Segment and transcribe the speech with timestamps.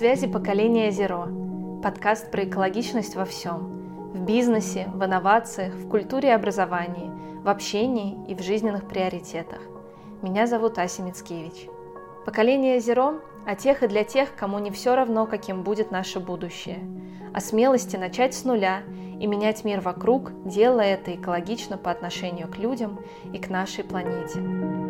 [0.00, 1.82] Связи поколение Zero.
[1.82, 4.14] Подкаст про экологичность во всем.
[4.14, 7.10] В бизнесе, в инновациях, в культуре и образовании,
[7.42, 9.60] в общении и в жизненных приоритетах.
[10.22, 11.68] Меня зовут Ася Мицкевич.
[12.24, 16.78] Поколение Zero о тех и для тех, кому не все равно, каким будет наше будущее.
[17.34, 18.80] О смелости начать с нуля
[19.20, 23.00] и менять мир вокруг, делая это экологично по отношению к людям
[23.34, 24.89] и к нашей планете.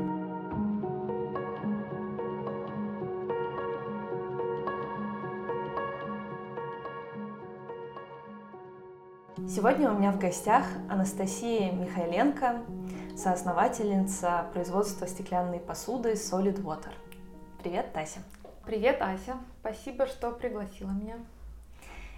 [9.52, 12.62] Сегодня у меня в гостях Анастасия Михайленко,
[13.16, 16.92] соосновательница производства стеклянной посуды Solid Water.
[17.60, 18.20] Привет, Тася.
[18.64, 19.38] Привет, Ася.
[19.59, 21.16] Спасибо, что пригласила меня.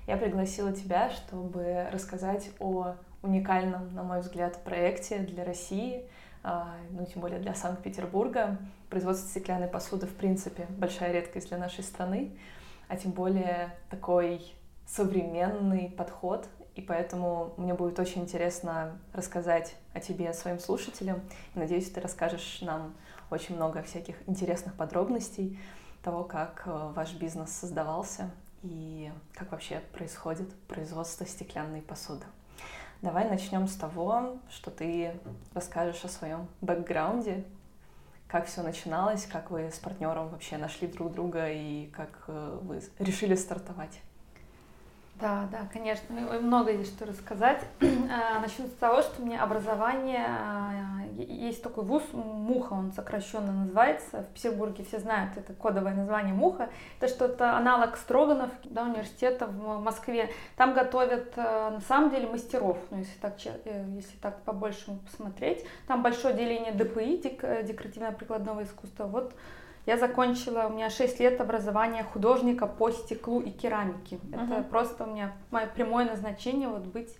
[0.06, 6.04] Я пригласила тебя, чтобы рассказать о уникальном, на мой взгляд, проекте для России,
[6.42, 8.58] а, ну, тем более для Санкт-Петербурга.
[8.90, 12.36] Производство стеклянной посуды, в принципе, большая редкость для нашей страны,
[12.88, 14.54] а тем более такой
[14.86, 21.20] современный подход и поэтому мне будет очень интересно рассказать о тебе своим слушателям.
[21.54, 22.94] И надеюсь, ты расскажешь нам
[23.30, 25.58] очень много всяких интересных подробностей
[26.02, 28.30] того, как э, ваш бизнес создавался
[28.62, 32.24] и как вообще происходит производство стеклянной посуды.
[33.02, 35.12] Давай начнем с того, что ты
[35.54, 37.44] расскажешь о своем бэкграунде,
[38.28, 42.80] как все начиналось, как вы с партнером вообще нашли друг друга и как э, вы
[42.98, 44.00] решили стартовать.
[45.20, 47.60] Да, да, конечно, много есть что рассказать.
[48.12, 50.82] А, начну с того, что меня образование, а,
[51.16, 56.68] есть такой вуз, МУХа, он сокращенно называется, в Петербурге все знают, это кодовое название МУХа,
[57.00, 60.28] это что-то аналог Строганов, да, университета в Москве.
[60.56, 65.64] Там готовят а, на самом деле мастеров, ну, если так, э, если так по-большему посмотреть.
[65.86, 69.04] Там большое деление ДПИ, э, декоративно-прикладного искусства.
[69.04, 69.34] Вот
[69.86, 74.16] я закончила, у меня 6 лет образования художника по стеклу и керамике.
[74.16, 74.44] Uh-huh.
[74.44, 77.16] Это просто у меня мое прямое назначение вот быть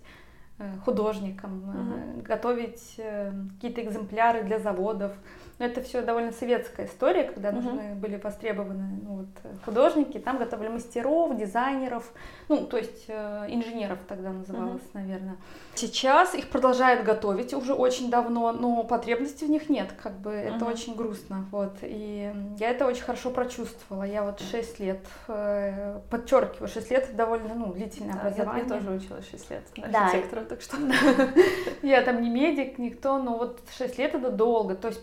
[0.59, 2.21] э, художником, uh-huh.
[2.21, 5.11] готовить э, какие-то экземпляры для заводов,
[5.59, 7.61] но это все довольно советская история, когда угу.
[7.61, 12.11] нужны были востребованы ну, вот, художники, там готовили мастеров, дизайнеров,
[12.49, 14.99] ну, то есть э, инженеров тогда называлось, угу.
[14.99, 15.37] наверное.
[15.75, 20.55] Сейчас их продолжают готовить уже очень давно, но потребности в них нет, как бы угу.
[20.55, 21.73] это очень грустно, вот.
[21.81, 24.03] И я это очень хорошо прочувствовала.
[24.03, 28.65] Я вот 6 лет, э, подчеркиваю, 6 лет довольно, ну, длительное да, образование.
[28.67, 30.05] Я, я тоже училась 6 лет да.
[30.05, 30.77] архитектором, так что...
[31.81, 35.01] Я там не медик, никто, но вот 6 лет это долго, то есть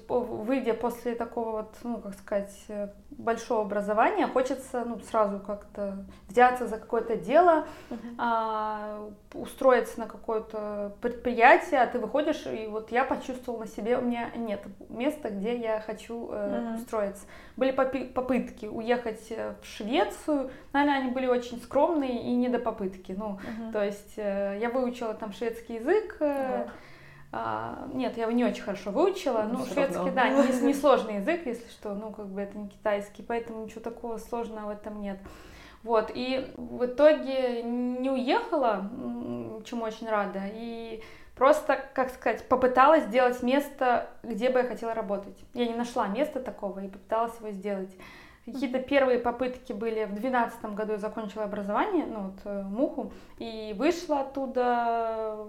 [0.50, 6.66] выйдя после такого вот, ну, как сказать, э, большого образования, хочется, ну, сразу как-то взяться
[6.66, 8.14] за какое-то дело, uh-huh.
[8.18, 14.00] а, устроиться на какое-то предприятие, а ты выходишь, и вот я почувствовала на себе, у
[14.00, 16.74] меня нет места, где я хочу э, uh-huh.
[16.78, 17.22] устроиться.
[17.56, 23.14] Были попытки уехать э, в Швецию, наверное, они были очень скромные и не до попытки,
[23.16, 23.72] ну, uh-huh.
[23.72, 26.70] то есть э, я выучила там шведский язык, э, uh-huh
[27.32, 29.46] а, нет, я его не очень хорошо выучила.
[29.50, 32.68] Ну, ну шведский, да, не, не сложный язык, если что, ну, как бы это не
[32.68, 35.18] китайский, поэтому ничего такого сложного в этом нет.
[35.84, 38.90] Вот, и в итоге не уехала,
[39.64, 41.02] чему очень рада, и
[41.36, 45.38] просто, как сказать, попыталась сделать место, где бы я хотела работать.
[45.54, 47.96] Я не нашла места такого и попыталась его сделать.
[48.44, 53.74] Какие-то первые попытки были в 2012 году, я закончила образование, ну вот, э, МУХу, и
[53.78, 55.46] вышла оттуда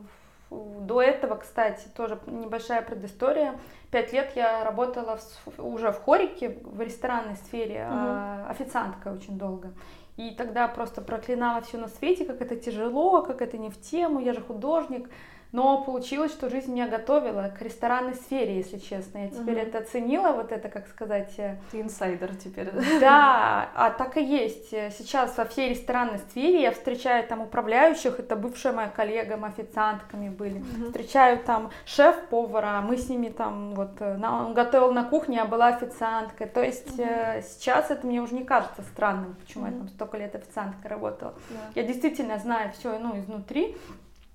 [0.52, 3.58] до этого, кстати, тоже небольшая предыстория.
[3.90, 7.98] Пять лет я работала в, уже в хорике, в ресторанной сфере, угу.
[7.98, 9.74] э, официанткой очень долго.
[10.18, 14.20] И тогда просто проклинала все на свете, как это тяжело, как это не в тему,
[14.20, 15.10] я же художник.
[15.52, 19.18] Но получилось, что жизнь меня готовила к ресторанной сфере, если честно.
[19.18, 19.68] Я теперь угу.
[19.68, 21.34] это оценила, вот это, как сказать...
[21.38, 22.70] Э, Ты инсайдер теперь.
[23.02, 24.70] Да, а так и есть.
[24.70, 30.30] Сейчас во всей ресторанной сфере я встречаю там управляющих, это бывшая моя коллега, мы официантками
[30.30, 30.60] были.
[30.60, 30.86] Угу.
[30.86, 34.00] Встречаю там шеф-повара, мы с ними там вот...
[34.00, 36.48] Э, он готовил на кухне, я была официанткой.
[36.48, 37.08] То есть угу.
[37.44, 39.74] сейчас это мне уже не кажется странным, почему угу.
[39.74, 41.34] я там столько лет официанткой работала.
[41.50, 41.82] Да.
[41.82, 43.76] Я действительно знаю все ну, изнутри.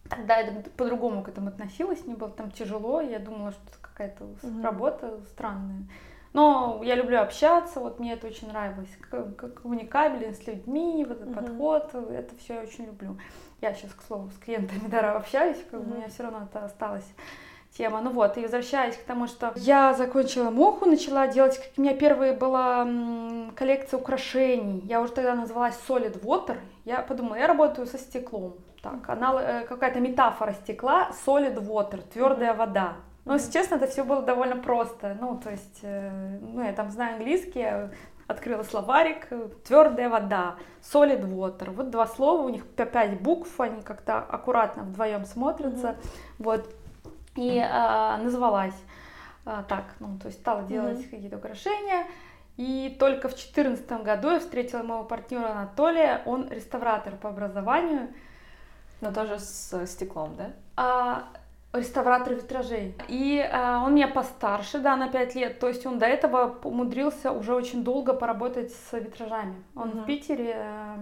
[0.08, 4.24] Тогда я по-другому к этому относилась, мне было там тяжело, я думала, что это какая-то
[4.24, 4.62] угу.
[4.62, 5.86] работа странная.
[6.32, 11.28] Но я люблю общаться, вот мне это очень нравилось, как, коммуникабельность с людьми, вот этот
[11.28, 11.34] угу.
[11.34, 13.16] подход, это все я очень люблю.
[13.62, 15.92] Я сейчас, к слову, с клиентами да, общаюсь, как угу.
[15.92, 17.06] у меня все равно это осталось
[17.76, 18.00] тема.
[18.00, 21.94] Ну вот, и возвращаясь к тому, что я закончила муху, начала делать, как у меня
[21.94, 22.86] первая была
[23.54, 24.80] коллекция украшений.
[24.86, 26.58] Я уже тогда называлась Solid Water.
[26.84, 28.56] Я подумала, я работаю со стеклом
[28.90, 32.94] так, она э, какая-то метафора стекла, solid water, твердая вода.
[33.24, 35.16] Ну, если честно, это все было довольно просто.
[35.20, 37.90] Ну, то есть, э, ну, я там знаю английский,
[38.26, 39.28] открыла словарик,
[39.64, 41.70] твердая вода, solid water.
[41.70, 45.88] Вот два слова, у них пять букв, они как-то аккуратно вдвоем смотрятся.
[45.88, 46.06] Mm-hmm.
[46.38, 46.74] Вот.
[47.36, 48.74] И а, назвалась
[49.44, 51.10] а, так, ну, то есть стала делать mm-hmm.
[51.10, 52.06] какие-то украшения.
[52.56, 58.08] И только в 2014 году я встретила моего партнера Анатолия, он реставратор по образованию.
[59.00, 60.52] Но тоже с стеклом, да?
[60.76, 61.28] А,
[61.78, 62.94] реставратор витражей.
[63.08, 65.58] И э, он меня постарше, да, на 5 лет.
[65.58, 69.54] То есть он до этого умудрился уже очень долго поработать с витражами.
[69.74, 70.02] Он uh-huh.
[70.02, 70.96] в Питере, э,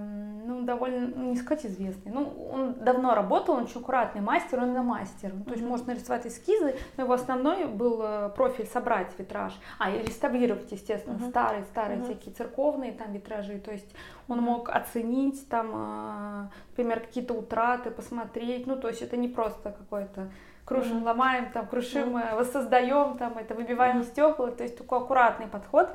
[0.47, 2.12] ну, довольно, ну, не сказать известный.
[2.12, 5.32] Ну, он давно работал, он очень аккуратный мастер, он на мастер.
[5.47, 9.59] То есть может нарисовать эскизы, но его основной был э, профиль собрать витраж.
[9.79, 11.31] А, и реставрировать, естественно, uh-huh.
[11.31, 12.05] старые, старые uh-huh.
[12.05, 13.59] всякие церковные там витражи.
[13.59, 13.94] То есть
[14.29, 18.67] он мог оценить там, э, например, какие-то утраты, посмотреть.
[18.67, 20.31] Ну, то есть это не просто какой-то
[20.64, 21.05] крушим, mm-hmm.
[21.05, 22.37] ломаем, там, крушим, mm-hmm.
[22.37, 24.11] воссоздаем, там, это выбиваем mm-hmm.
[24.11, 25.90] стекла, то есть такой аккуратный подход.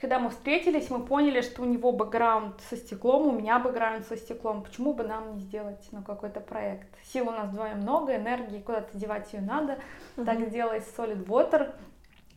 [0.00, 4.16] Когда мы встретились, мы поняли, что у него бэкграунд со стеклом, у меня бэкграунд со
[4.16, 4.64] стеклом.
[4.64, 6.88] Почему бы нам не сделать ну, какой-то проект?
[7.12, 9.78] Сил у нас вдвоем много, энергии, куда-то девать ее надо.
[10.16, 10.24] Mm-hmm.
[10.24, 11.72] Так сделать Solid Water.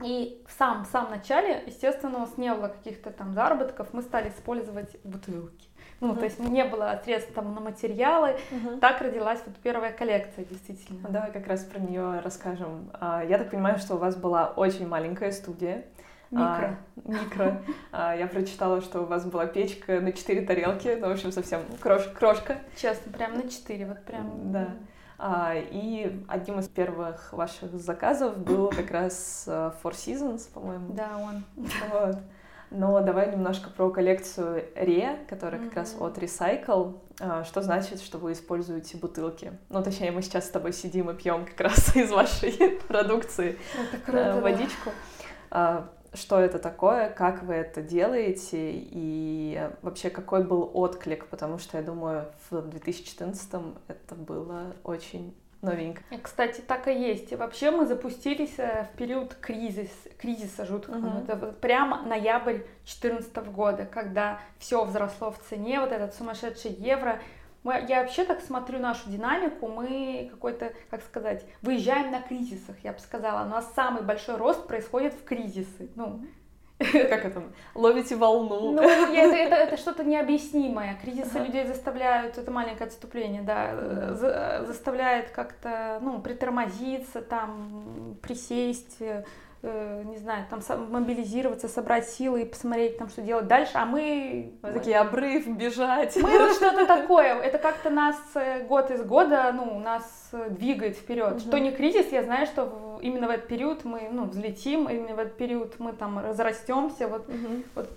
[0.04, 4.30] И в самом, самом начале, естественно, у нас не было каких-то там заработков, мы стали
[4.30, 5.65] использовать бутылки.
[6.02, 6.20] Ну, uh-huh.
[6.20, 8.36] то есть не было средств там на материалы.
[8.52, 8.80] Uh-huh.
[8.80, 11.00] Так родилась вот первая коллекция, действительно.
[11.04, 12.92] Ну, давай как раз про нее расскажем.
[12.94, 15.86] А, я так понимаю, что у вас была очень маленькая студия.
[16.32, 16.46] Микро.
[16.46, 17.62] А, микро.
[17.92, 21.62] А, я прочитала, что у вас была печка на четыре тарелки, ну, в общем, совсем
[21.80, 22.58] крош, крошка.
[22.76, 24.52] Честно, прям на четыре, вот прям.
[24.52, 24.70] Да.
[25.18, 30.94] А, и одним из первых ваших заказов был как раз э, Four Seasons, по-моему.
[30.94, 31.46] Да, он.
[31.90, 32.18] Вот.
[32.72, 35.66] Но давай немножко про коллекцию Ре, которая mm-hmm.
[35.66, 36.98] как раз от Recycle.
[37.20, 39.54] А, что значит, что вы используете бутылки?
[39.70, 43.58] Ну, точнее, мы сейчас с тобой сидим и пьем как раз из вашей продукции
[44.06, 44.92] круто, э, водичку.
[45.50, 45.90] Да.
[46.14, 51.84] Что это такое, как вы это делаете и вообще какой был отклик, потому что я
[51.84, 53.50] думаю, в 2014
[53.90, 55.36] это было очень
[55.66, 56.02] новенько.
[56.22, 57.34] Кстати, так и есть.
[57.34, 60.98] Вообще мы запустились э, в период кризис, кризиса жуткого.
[60.98, 61.24] Угу.
[61.24, 67.20] Это прямо ноябрь 2014 года, когда все взросло в цене, вот этот сумасшедший евро.
[67.64, 72.94] Мы, я вообще так смотрю нашу динамику, мы какой-то, как сказать, выезжаем на кризисах, я
[72.94, 73.44] бы сказала.
[73.46, 75.90] У нас самый большой рост происходит в кризисы.
[75.96, 76.22] Ну,
[77.10, 77.44] как это?
[77.74, 78.72] Ловите волну.
[78.72, 81.00] Ну, это, это, это что-то необъяснимое.
[81.02, 81.46] Кризисы uh-huh.
[81.46, 84.14] людей заставляют, это маленькое отступление, да, uh-huh.
[84.16, 89.24] за, заставляет как-то, ну, притормозиться, там, присесть, э,
[89.64, 90.62] не знаю, там
[90.92, 94.54] мобилизироваться, собрать силы и посмотреть там, что делать дальше, а мы...
[94.62, 96.16] мы такие, обрыв, бежать.
[96.18, 100.96] Мы вот что-то такое, это как-то нас э, год из года, ну, нас э, двигает
[100.96, 101.34] вперед.
[101.34, 101.40] Угу.
[101.40, 105.20] Что не кризис, я знаю, что именно в этот период мы, ну, взлетим, именно в
[105.20, 107.64] этот период мы там разрастемся, вот, угу.
[107.74, 107.90] вот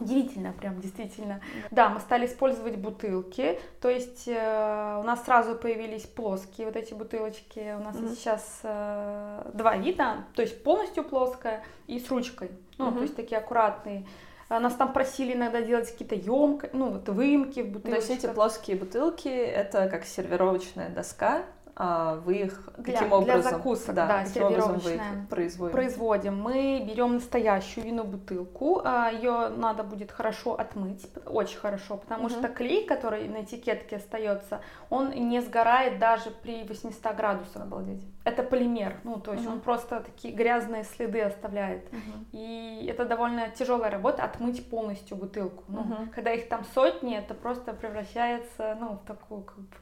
[0.00, 1.40] Удивительно, прям действительно.
[1.70, 6.94] Да, мы стали использовать бутылки, то есть э, у нас сразу появились плоские вот эти
[6.94, 7.76] бутылочки.
[7.78, 8.14] У нас mm-hmm.
[8.14, 12.94] сейчас э, два вида, то есть полностью плоская и с ручкой, ну mm-hmm.
[12.94, 14.04] то есть такие аккуратные.
[14.48, 18.04] А нас там просили иногда делать какие-то емкости, ну вот выемки в бутылках.
[18.04, 21.44] То есть эти плоские бутылки это как сервировочная доска,
[21.76, 23.40] вы их для, каким образом?
[23.40, 25.72] Для закусок, да, да каким образом вы их производите?
[25.72, 26.40] Производим.
[26.40, 32.30] Мы берем настоящую винобутылку, а, ее надо будет хорошо отмыть, очень хорошо, потому угу.
[32.30, 37.62] что клей, который на этикетке остается, он не сгорает даже при 800 градусах.
[37.62, 38.04] Обалдеть.
[38.24, 39.54] Это полимер, ну то есть угу.
[39.54, 41.86] он просто такие грязные следы оставляет.
[41.88, 42.26] Угу.
[42.32, 45.64] И это довольно тяжелая работа отмыть полностью бутылку.
[45.68, 45.96] Ну, угу.
[46.14, 49.76] Когда их там сотни, это просто превращается ну, в такую как бы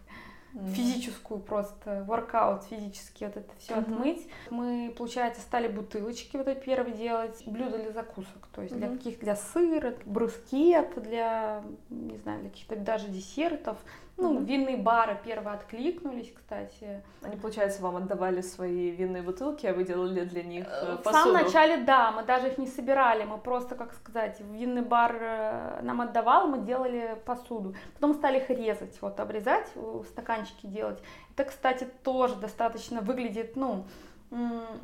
[0.74, 3.80] физическую просто, воркаут физически, вот это все uh-huh.
[3.80, 4.28] отмыть.
[4.50, 8.78] Мы, получается, стали бутылочки вот эти первые делать, блюда для закусок, то есть uh-huh.
[8.78, 13.78] для каких для сыра, брускет, для, не знаю, для каких-то даже десертов.
[14.22, 14.44] Ну, mm-hmm.
[14.44, 17.02] винные бары первые откликнулись, кстати.
[17.22, 20.92] Они, получается, вам отдавали свои винные бутылки, а вы делали для них посуду?
[20.92, 24.82] Э, в самом начале, да, мы даже их не собирали, мы просто, как сказать, винный
[24.82, 27.74] бар э, нам отдавал, мы делали посуду.
[27.94, 29.68] Потом стали их резать, вот, обрезать,
[30.08, 31.02] стаканчики делать.
[31.34, 33.84] Это, кстати, тоже достаточно выглядит, ну,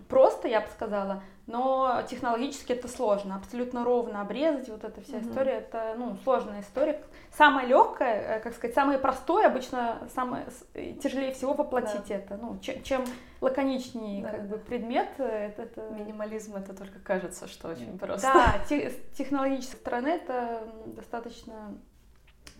[0.09, 3.37] просто, я бы сказала, но технологически это сложно.
[3.37, 5.31] Абсолютно ровно обрезать вот эта вся mm-hmm.
[5.31, 7.03] история, это ну, сложная история.
[7.33, 12.15] Самое легкое, э, как сказать, самое простое, обычно самое э, тяжелее всего воплотить да.
[12.17, 12.37] это.
[12.37, 13.05] Ну, чем, чем
[13.41, 14.31] лаконичнее да.
[14.31, 15.81] как бы предмет, э, это, это...
[15.95, 18.31] Минимализм это только кажется, что очень просто.
[18.31, 21.79] Да, те, с технологической стороны это достаточно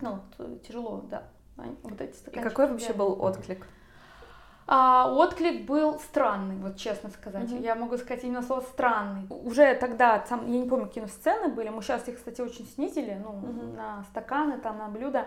[0.01, 0.19] ну,
[0.67, 1.23] тяжело, да.
[1.83, 3.67] Вот эти И какой вообще был отклик?
[4.71, 7.49] А отклик был странный, вот честно сказать.
[7.49, 7.63] Mm-hmm.
[7.63, 9.25] Я могу сказать именно слово странный.
[9.31, 13.19] Уже тогда, там, я не помню, какие сцены были, мы сейчас их, кстати, очень снизили,
[13.19, 13.75] ну, mm-hmm.
[13.75, 15.25] на стаканы, там, на блюда.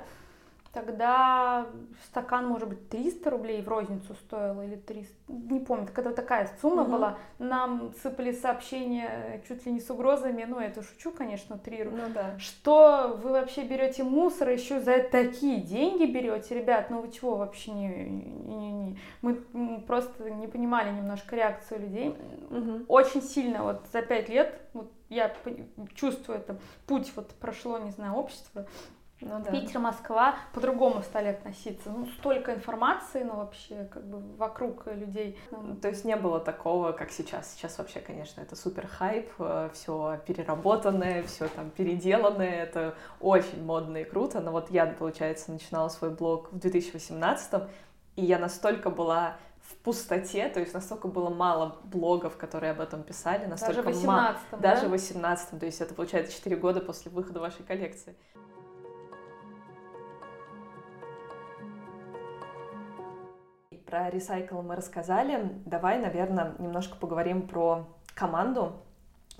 [0.73, 1.67] Тогда
[2.07, 6.83] стакан, может быть, 300 рублей в розницу стоил или 300, не помню, когда такая сумма
[6.83, 6.93] угу.
[6.93, 7.19] была.
[7.39, 12.07] Нам сыпали сообщения чуть ли не с угрозами, ну, это шучу, конечно, 3 рубля.
[12.09, 12.39] Ну, да.
[12.39, 17.71] Что вы вообще берете мусор, еще за такие деньги берете, ребят, ну вы чего вообще
[17.71, 18.99] не, не, не.
[19.21, 19.35] Мы
[19.87, 22.17] просто не понимали немножко реакцию людей.
[22.51, 22.85] Угу.
[22.89, 25.31] Очень сильно вот за 5 лет, вот я
[25.95, 28.67] чувствую это, путь вот прошло, не знаю, общество,
[29.23, 29.51] ну, да.
[29.51, 31.91] Питер, Москва по-другому стали относиться.
[31.91, 35.39] Ну, столько информации, ну, вообще, как бы вокруг людей.
[35.51, 37.53] Ну, то есть не было такого, как сейчас.
[37.53, 43.99] Сейчас вообще, конечно, это супер хайп, э, все переработанное, все там переделанное, это очень модно
[43.99, 44.41] и круто.
[44.41, 47.69] Но вот я, получается, начинала свой блог в 2018
[48.17, 53.03] и я настолько была в пустоте, то есть настолько было мало блогов, которые об этом
[53.03, 54.57] писали, настолько даже в 18 да?
[54.59, 58.15] Даже в 18 то есть это получается 4 года после выхода вашей коллекции.
[63.93, 65.53] Про ресайкл мы рассказали.
[65.67, 67.85] Давай, наверное, немножко поговорим про
[68.15, 68.73] команду.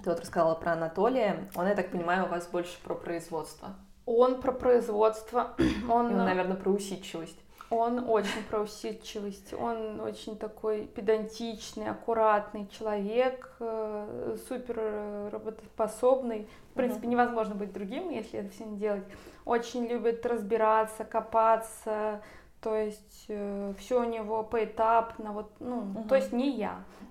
[0.05, 1.49] Ты вот рассказала про Анатолия.
[1.55, 3.71] Он, я так понимаю, у вас больше про производство.
[4.05, 5.55] Он про производство.
[5.89, 7.39] Он, И он наверное, про усидчивость.
[7.71, 16.47] Он очень про усидчивость, он очень такой педантичный, аккуратный человек, э, супер работоспособный.
[16.73, 19.05] В принципе, невозможно быть другим, если это все не делать.
[19.47, 22.21] Очень любит разбираться, копаться,
[22.63, 26.09] то есть э, все у него поэтапно, вот, ну, угу.
[26.09, 26.85] то есть не я.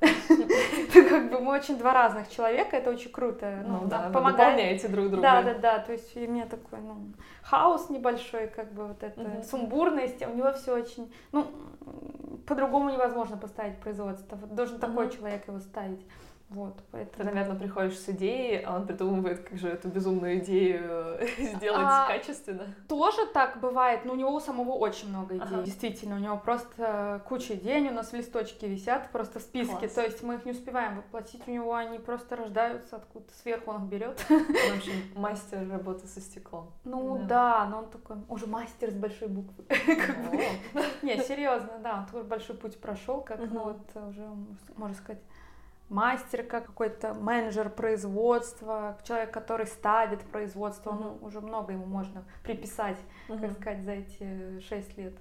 [0.93, 3.63] Как бы мы очень два разных человека, это очень круто.
[3.67, 5.21] Ну, да, помогаете друг другу.
[5.21, 6.95] Да, да, да, то есть у меня такой, ну,
[7.43, 11.45] хаос небольшой, как бы вот это, сумбурность, у него все очень, ну,
[12.47, 16.01] по-другому невозможно поставить производство, должен такой человек его ставить.
[16.51, 17.17] Вот, поэтому...
[17.17, 21.79] Ты, наверное, приходишь с идеей, а он придумывает, как же эту безумную идею э, сделать
[21.81, 22.65] а, качественно.
[22.89, 25.45] Тоже так бывает, но у него у самого очень много идей.
[25.45, 25.63] Ага.
[25.63, 29.77] Действительно, у него просто куча идей, у нас в листочке висят, просто в списке.
[29.77, 29.93] Класс.
[29.93, 33.85] То есть мы их не успеваем воплотить, у него они просто рождаются откуда-то сверху, он
[33.85, 34.19] их берет.
[34.29, 36.73] В общем, мастер работы со стеклом.
[36.83, 39.63] Ну да, да но он такой, уже мастер с большой буквы.
[41.01, 44.27] Не, серьезно, да, он такой большой путь прошел, как, ну вот уже,
[44.75, 45.21] можно сказать,
[45.91, 51.17] мастер, как какой-то менеджер производства, человек, который ставит производство, mm-hmm.
[51.21, 53.41] ну, уже много ему можно приписать, mm-hmm.
[53.41, 55.13] как сказать, за эти шесть лет.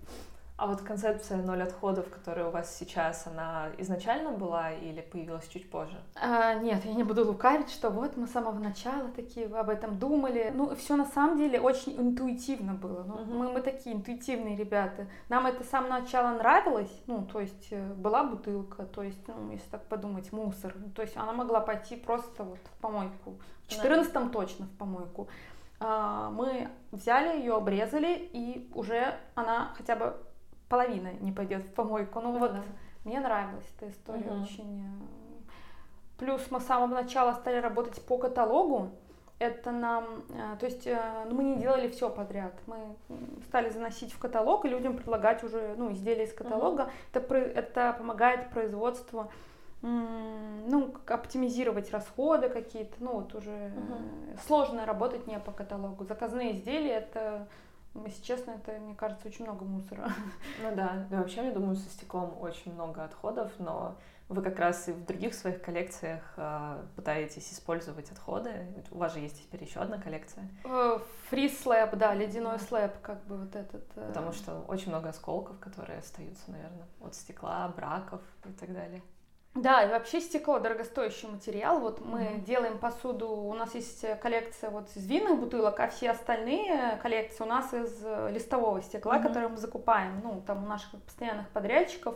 [0.61, 5.71] А вот концепция ноль отходов, которая у вас сейчас, она изначально была или появилась чуть
[5.71, 5.97] позже?
[6.17, 9.99] А, нет, я не буду лукавить, что вот мы с самого начала такие об этом
[9.99, 10.53] думали.
[10.55, 13.05] Ну, все на самом деле очень интуитивно было.
[13.05, 13.35] Ну, uh-huh.
[13.35, 15.07] мы, мы такие интуитивные ребята.
[15.31, 16.93] Нам это с самого начала нравилось.
[17.07, 20.75] Ну, то есть э, была бутылка, то есть, ну, если так подумать, мусор.
[20.77, 23.39] Ну, то есть она могла пойти просто вот в помойку.
[23.67, 24.29] В 14-м да.
[24.29, 25.27] точно в помойку.
[25.79, 30.15] А, мы взяли ее, обрезали, и уже она хотя бы
[30.71, 32.21] половина не пойдет в помойку.
[32.21, 32.63] Ну, вот да.
[33.05, 34.45] мне нравилась эта история угу.
[34.45, 34.83] очень.
[34.83, 35.51] Э,
[36.17, 38.91] плюс мы с самого начала стали работать по каталогу.
[39.41, 42.55] Это нам, э, то есть, э, ну, мы не делали все подряд.
[42.67, 42.77] Мы
[43.49, 46.83] стали заносить в каталог и людям предлагать уже, ну, изделия из каталога.
[46.83, 46.91] Угу.
[47.13, 49.31] Это, это помогает производству
[49.83, 54.37] ну, оптимизировать расходы какие-то, ну, вот уже угу.
[54.47, 56.05] сложно работать не по каталогу.
[56.05, 57.49] Заказные изделия это
[57.95, 60.13] если честно, это, мне кажется, очень много мусора.
[60.63, 63.97] Ну да, да вообще, я думаю, со стеклом очень много отходов, но
[64.29, 68.65] вы как раз и в других своих коллекциях э, пытаетесь использовать отходы.
[68.93, 70.49] У вас же есть теперь еще одна коллекция.
[71.31, 73.85] Фриз слэп, да, ледяной слэп, как бы вот этот.
[73.97, 74.07] Э...
[74.07, 79.03] Потому что очень много осколков, которые остаются, наверное, от стекла, браков и так далее.
[79.55, 81.81] Да, и вообще стекло дорогостоящий материал.
[81.81, 82.45] Вот мы mm-hmm.
[82.45, 87.47] делаем посуду, у нас есть коллекция вот из винных бутылок, а все остальные коллекции у
[87.47, 88.01] нас из
[88.33, 89.23] листового стекла, mm-hmm.
[89.23, 90.21] которое мы закупаем.
[90.23, 92.15] Ну, там у наших постоянных подрядчиков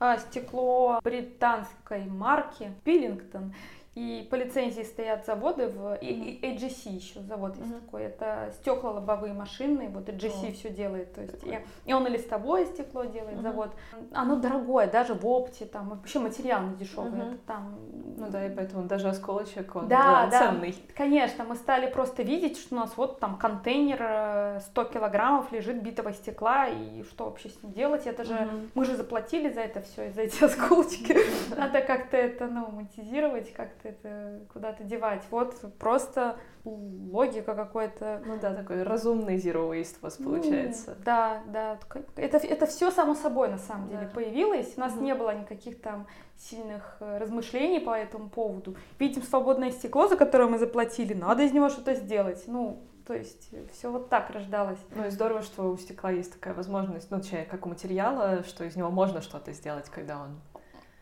[0.00, 3.52] а, стекло британской марки Пиллингтон.
[3.98, 7.80] И по лицензии стоят заводы в и, и AGC еще завод есть mm-hmm.
[7.80, 8.04] такой.
[8.04, 10.52] Это стеклолобовые машины, вот AGC oh.
[10.52, 11.12] все делает.
[11.14, 13.42] То есть и, и он и листовое стекло делает mm-hmm.
[13.42, 13.70] завод.
[14.12, 17.10] Оно дорогое, даже в опте, там вообще материал не дешевый.
[17.10, 17.34] Mm-hmm.
[17.34, 17.78] Это там.
[18.16, 20.76] Ну да, и поэтому даже осколочек он да, да, ценный.
[20.94, 25.82] Конечно, мы стали просто видеть, что у нас вот там контейнер 100 э, килограммов лежит
[25.82, 28.06] битого стекла, и что вообще с ним делать?
[28.06, 28.70] Это же mm-hmm.
[28.76, 31.18] мы же заплатили за это все, за эти осколочки.
[31.56, 35.22] Надо как-то это ну, монетизировать, как-то это куда-то девать.
[35.30, 38.22] Вот просто логика какой-то.
[38.24, 40.94] Ну да, такой разумный zero waste у вас получается.
[40.98, 41.78] Ну, да, да.
[42.16, 44.14] Это, это все само собой на самом деле да.
[44.14, 44.74] появилось.
[44.76, 45.02] У нас угу.
[45.02, 48.76] не было никаких там сильных э, размышлений по этому поводу.
[48.98, 52.44] Видим свободное стекло, за которое мы заплатили, надо из него что-то сделать.
[52.46, 54.78] Ну, то есть все вот так рождалось.
[54.94, 58.64] Ну и здорово, что у стекла есть такая возможность, ну, точнее, как у материала, что
[58.64, 60.38] из него можно что-то сделать, когда он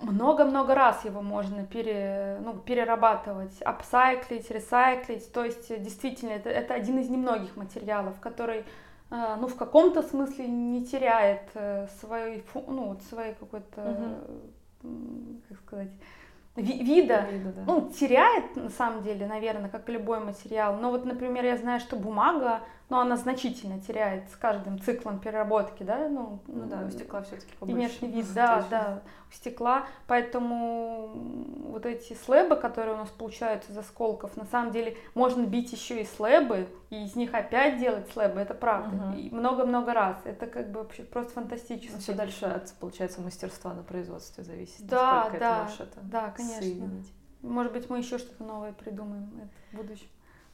[0.00, 5.32] много-много раз его можно пере, ну, перерабатывать, апсайклить, ресайклить.
[5.32, 8.64] То есть действительно это, это один из немногих материалов, который
[9.10, 14.20] э, ну, в каком-то смысле не теряет э, своей, ну, вот своей какой-то,
[14.82, 15.40] угу.
[15.48, 15.90] как сказать,
[16.56, 17.62] вида, вида да.
[17.66, 20.76] ну, теряет на самом деле, наверное, как любой материал.
[20.76, 25.82] Но вот, например, я знаю, что бумага, но она значительно теряет с каждым циклом переработки,
[25.82, 27.76] да, ну, ну да, у стекла все-таки побольше.
[27.76, 31.10] Внешний вид, да, да, у стекла, поэтому
[31.68, 36.00] вот эти слэбы, которые у нас получаются из осколков, на самом деле можно бить еще
[36.00, 39.18] и слэбы, и из них опять делать слэбы, это правда, угу.
[39.18, 41.98] и много-много раз, это как бы вообще просто фантастически.
[41.98, 46.62] Все дальше от, получается, мастерства на производстве зависит, да, да, это да, конечно.
[46.62, 47.12] Соединить.
[47.42, 50.06] Может быть, мы еще что-то новое придумаем в будущем.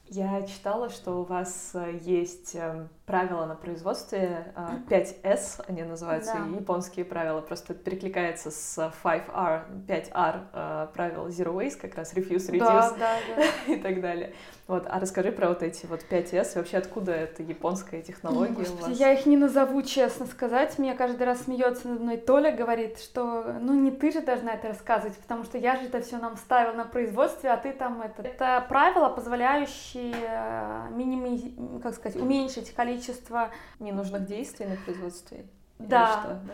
[0.09, 4.53] Я читала, что у вас э, есть эм, правила на производстве
[4.89, 6.55] 5S, э, они называются, да.
[6.55, 12.59] японские правила, просто перекликается с 5R, 5R э, правил Zero Waste, как раз Refuse, Reduce
[12.59, 13.73] да, да, да.
[13.73, 14.33] и так далее.
[14.67, 18.89] Вот, а расскажи про вот эти вот 5S, вообще откуда это японская технология Господи, у
[18.89, 18.99] вас?
[18.99, 20.77] Я их не назову, честно сказать.
[20.79, 24.69] Меня каждый раз смеется над мной Толя, говорит, что ну не ты же должна это
[24.69, 28.21] рассказывать, потому что я же это все нам ставил на производстве, а ты там это.
[28.21, 31.79] Это правила, позволяющие э, миними...
[31.79, 35.45] как сказать, уменьшить количество ненужных действий на производстве.
[35.79, 36.21] Да.
[36.21, 36.53] Что, да?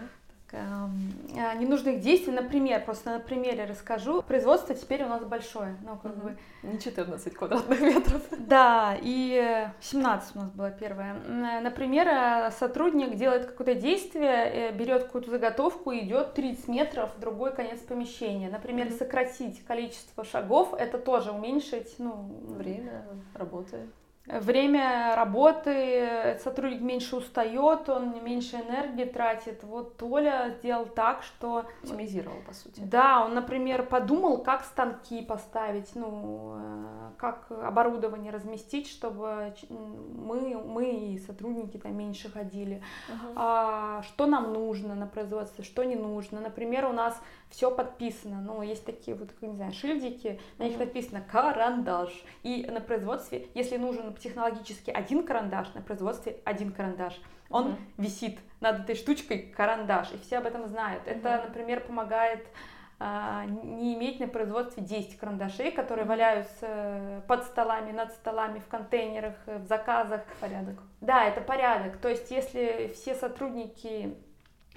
[0.51, 2.34] Эм, э, ненужных действий.
[2.34, 4.22] Например, просто на примере расскажу.
[4.22, 5.77] Производство теперь у нас большое.
[5.84, 6.29] Ну, как угу.
[6.29, 6.38] бы...
[6.63, 8.22] Не 14 квадратных метров.
[8.39, 11.15] Да, и 17 у нас было первое.
[11.15, 17.20] Э, например, э, сотрудник делает какое-то действие, берет какую-то заготовку и идет 30 метров в
[17.20, 18.50] другой конец помещения.
[18.50, 18.96] Например, угу.
[18.96, 23.88] сократить количество шагов, это тоже уменьшить ну, время работы
[24.29, 29.63] время работы, сотрудник меньше устает, он меньше энергии тратит.
[29.63, 31.65] Вот Толя сделал так, что...
[31.81, 32.79] Оптимизировал, по сути.
[32.79, 40.92] Да, он, например, подумал, как станки поставить, ну, э, как оборудование разместить, чтобы мы, мы
[40.92, 42.81] и сотрудники там меньше ходили.
[43.09, 43.33] Uh-huh.
[43.35, 46.39] А, что нам нужно на производстве, что не нужно.
[46.39, 48.42] Например, у нас все подписано.
[48.42, 52.09] Ну, есть такие вот, не знаю, шильдики, на них написано карандаш.
[52.44, 57.20] И на производстве, если нужен технологически один карандаш, на производстве один карандаш.
[57.50, 57.77] Он mm-hmm.
[57.98, 61.07] висит над этой штучкой карандаш, и все об этом знают.
[61.07, 61.18] Mm-hmm.
[61.18, 62.46] Это, например, помогает
[63.00, 69.35] а, не иметь на производстве 10 карандашей, которые валяются под столами, над столами, в контейнерах,
[69.48, 70.22] в заказах.
[70.42, 70.75] Порядок.
[71.00, 71.98] Да, это порядок.
[71.98, 74.16] То есть, если все сотрудники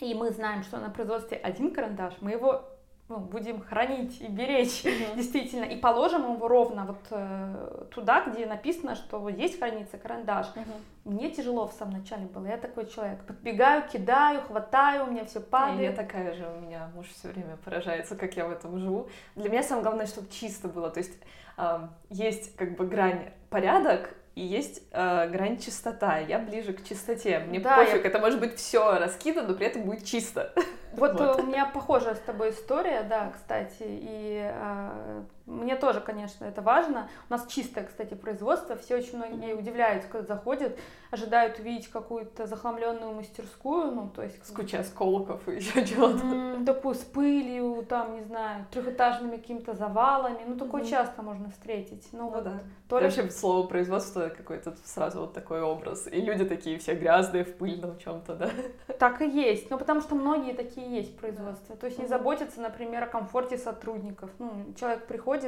[0.02, 2.64] и мы знаем, что на производстве один карандаш, мы его
[3.08, 5.16] ну, будем хранить и беречь mm-hmm.
[5.16, 10.46] действительно, и положим его ровно вот э, туда, где написано, что вот здесь хранится карандаш.
[10.54, 10.80] Mm-hmm.
[11.04, 15.40] Мне тяжело в самом начале было, я такой человек, подбегаю, кидаю, хватаю, у меня все
[15.40, 15.80] падает.
[15.80, 19.08] И я такая же, у меня муж все время поражается, как я в этом живу.
[19.36, 21.12] Для меня самое главное, чтобы чисто было, то есть
[21.58, 26.18] э, есть как бы грань порядок и есть э, грань чистота.
[26.18, 27.40] Я ближе к чистоте.
[27.40, 28.08] Мне да, пофиг, я...
[28.08, 30.52] это может быть все раскидано, но при этом будет чисто.
[30.96, 36.44] Вот, вот у меня похожая с тобой история, да, кстати, и э, мне тоже, конечно,
[36.44, 37.08] это важно.
[37.28, 38.76] У нас чистое, кстати, производство.
[38.76, 40.78] Все очень многие удивляются, когда заходят,
[41.10, 44.46] ожидают увидеть какую-то захламленную мастерскую, ну, то есть...
[44.46, 46.64] С кучей осколков и еще чего-то.
[46.64, 50.42] Такую с пылью, там, не знаю, трехэтажными какими-то завалами.
[50.46, 50.90] Ну, такое mm-hmm.
[50.90, 52.08] часто можно встретить.
[52.12, 52.60] Ну, ну вот да.
[52.88, 53.04] Только...
[53.04, 56.06] Вообще слово производство какой-то сразу вот такой образ.
[56.06, 58.50] И люди такие все грязные в пыльном чем-то, да?
[58.98, 59.70] Так и есть.
[59.70, 61.76] Ну, потому что многие такие есть в производстве.
[61.76, 64.30] То есть не заботятся, например, о комфорте сотрудников.
[64.38, 65.42] Ну, человек приходит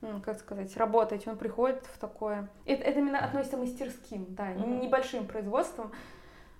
[0.00, 2.48] приходит, как сказать, работать, он приходит в такое...
[2.66, 4.80] Это, это именно относится мастерским, да, mm-hmm.
[4.80, 5.92] небольшим производством.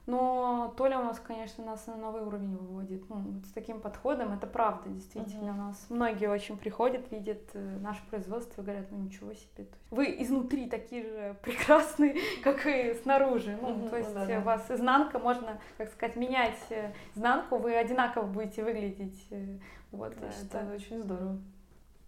[0.08, 3.06] Но Толя у нас, конечно, нас на новый уровень выводит.
[3.10, 5.50] Ну, вот с таким подходом это правда, действительно.
[5.50, 5.54] Mm-hmm.
[5.54, 9.66] У нас многие очень приходят, видят э, наше производство и говорят, ну ничего себе.
[9.90, 13.58] Вы изнутри такие же прекрасные, как и снаружи.
[13.60, 13.90] Ну, mm-hmm.
[13.90, 14.38] то есть ну, да, да.
[14.38, 19.26] у вас изнанка, можно, как сказать, менять э, изнанку, вы одинаково будете выглядеть.
[19.28, 19.58] Э,
[19.92, 21.38] вот, да, это очень здорово.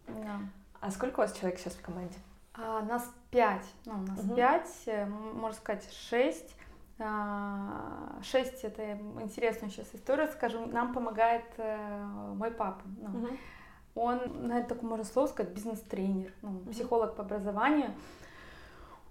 [0.06, 0.40] Да.
[0.80, 2.16] А сколько у вас человек сейчас в команде?
[2.54, 3.66] А, нас пять.
[3.84, 4.36] Ну, у нас угу.
[4.36, 4.88] пять,
[5.34, 6.56] можно сказать, шесть.
[7.02, 10.66] А, шесть это интересную сейчас историю скажу.
[10.66, 12.82] Нам помогает э, мой папа.
[12.98, 13.28] Ну, угу.
[13.94, 17.90] Он, на это такое можно слово сказать, бизнес-тренер, ну, психолог по образованию.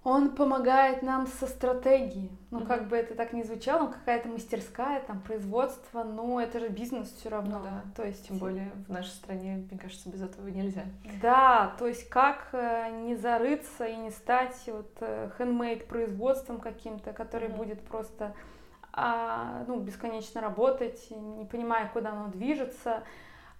[0.02, 2.30] Он помогает нам со стратегией.
[2.50, 2.66] Ну, mm-hmm.
[2.66, 7.28] как бы это так ни звучало, какая-то мастерская, там, производство, но это же бизнес все
[7.28, 7.58] равно.
[7.58, 7.84] Ну, да.
[7.94, 10.84] То есть, тем более в нашей стране, мне кажется, без этого нельзя.
[11.20, 14.90] Да, то есть как э, не зарыться и не стать вот
[15.36, 17.56] хендмейд производством каким-то, который mm-hmm.
[17.56, 18.34] будет просто
[18.92, 23.04] а, ну, бесконечно работать, не понимая, куда оно движется.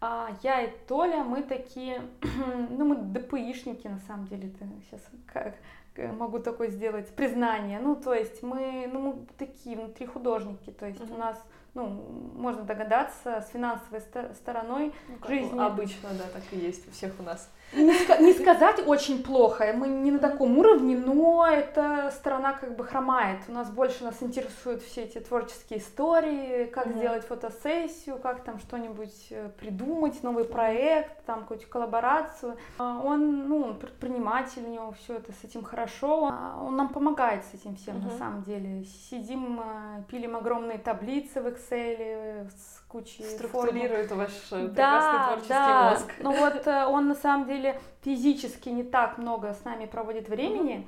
[0.00, 2.02] А я и Толя, мы такие,
[2.70, 5.54] ну, мы ДПИшники, на самом деле, это сейчас как
[5.96, 7.80] могу такое сделать признание.
[7.80, 11.14] Ну, то есть мы, ну, мы такие внутри художники, то есть uh-huh.
[11.14, 11.42] у нас
[11.74, 11.86] ну,
[12.34, 14.00] можно догадаться, с финансовой
[14.34, 15.58] стороной ну, жизни.
[15.58, 17.50] Обычно, да, так и есть у всех у нас.
[17.72, 22.84] Не, не сказать очень плохо, мы не на таком уровне, но эта сторона как бы
[22.84, 23.38] хромает.
[23.48, 26.98] У нас больше нас интересуют все эти творческие истории, как mm-hmm.
[26.98, 32.56] сделать фотосессию, как там что-нибудь э, придумать, новый проект, там какую-то коллаборацию.
[32.78, 36.28] А он, ну, предприниматель, у него все это с этим хорошо.
[36.32, 38.12] А он нам помогает с этим всем mm-hmm.
[38.12, 38.84] на самом деле.
[39.10, 44.20] Сидим, э, пилим огромные таблицы в Excel с кучей Структурирует форм.
[44.20, 45.90] ваш э, прекрасный да, творческий да.
[45.90, 46.12] мозг.
[46.20, 50.86] Ну вот э, он на самом деле физически не так много с нами проводит времени,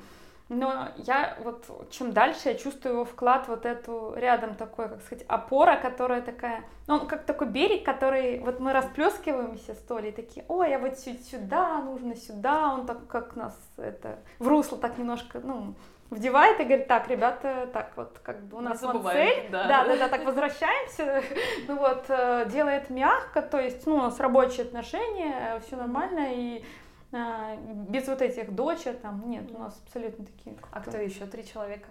[0.48, 5.24] но я вот чем дальше я чувствую его вклад вот эту рядом такой, как сказать,
[5.28, 10.44] опора, которая такая, ну он как такой берег, который вот мы расплескиваемся с Толей, такие,
[10.48, 15.40] ой, я вот сюда, нужно сюда, он так как нас это в русло так немножко,
[15.42, 15.74] ну
[16.12, 19.66] вдевает и говорит, так, ребята, так вот, как бы у нас вон цель, да.
[19.66, 21.22] да, да, да, так возвращаемся,
[21.68, 26.64] ну вот, э, делает мягко, то есть, ну, у нас рабочие отношения, все нормально, и
[27.12, 27.56] а,
[27.88, 30.56] без вот этих дочек там, нет, у нас абсолютно такие.
[30.70, 31.26] А кто еще?
[31.26, 31.88] Три человека?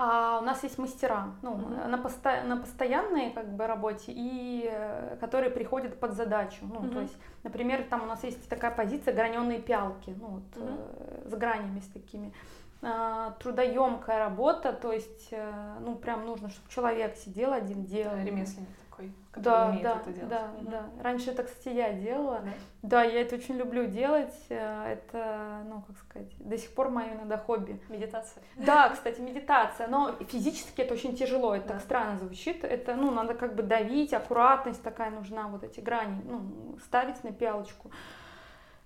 [0.00, 1.88] А у нас есть мастера, ну, mm-hmm.
[1.88, 2.42] на, посто...
[2.44, 6.58] на постоянной как бы работе и э, которые приходят под задачу.
[6.62, 6.92] Ну, mm-hmm.
[6.92, 11.24] то есть, например, там у нас есть такая позиция граненые пялки, ну, вот, mm-hmm.
[11.26, 12.32] э, с гранями с такими.
[12.32, 18.16] А, трудоемкая работа, то есть, э, ну, прям нужно, чтобы человек сидел один, делал.
[18.16, 20.28] Ремесленник такой, который да, умеет да, это делать.
[20.28, 20.70] Да, угу.
[20.70, 21.02] да.
[21.02, 22.40] Раньше это, кстати, я делала.
[22.44, 22.50] Да?
[22.82, 24.34] да, я это очень люблю делать.
[24.48, 27.80] Э, это, ну, как сказать, до сих пор мое иногда хобби.
[27.88, 28.42] Медитация.
[28.56, 29.88] Да, кстати, медитация.
[29.88, 31.74] Но физически это очень тяжело, это да.
[31.74, 32.64] так странно звучит.
[32.64, 37.32] Это, ну, надо как бы давить, аккуратность такая нужна, вот эти грани, ну, ставить на
[37.32, 37.90] пялочку.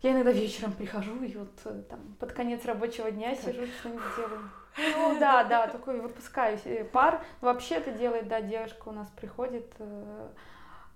[0.02, 4.50] Я иногда вечером прихожу и вот э, там под конец рабочего дня сижу, что-нибудь делаю.
[4.96, 7.24] Ну да, да, такой выпускаюсь э, пар.
[7.40, 9.72] Вообще это делает, да, девушка у нас приходит.
[9.78, 10.28] Э,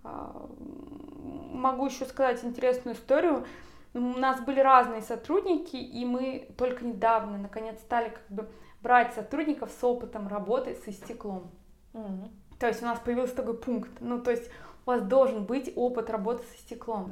[0.02, 0.48] а,
[1.52, 3.46] могу еще сказать интересную историю.
[3.94, 8.48] У нас были разные сотрудники, и мы только недавно, наконец, стали как бы
[8.82, 11.50] брать сотрудников с опытом работы со стеклом.
[11.92, 12.30] Mm-hmm.
[12.58, 13.90] То есть у нас появился такой пункт.
[14.00, 14.50] Ну, то есть
[14.86, 17.10] у вас должен быть опыт работы со стеклом.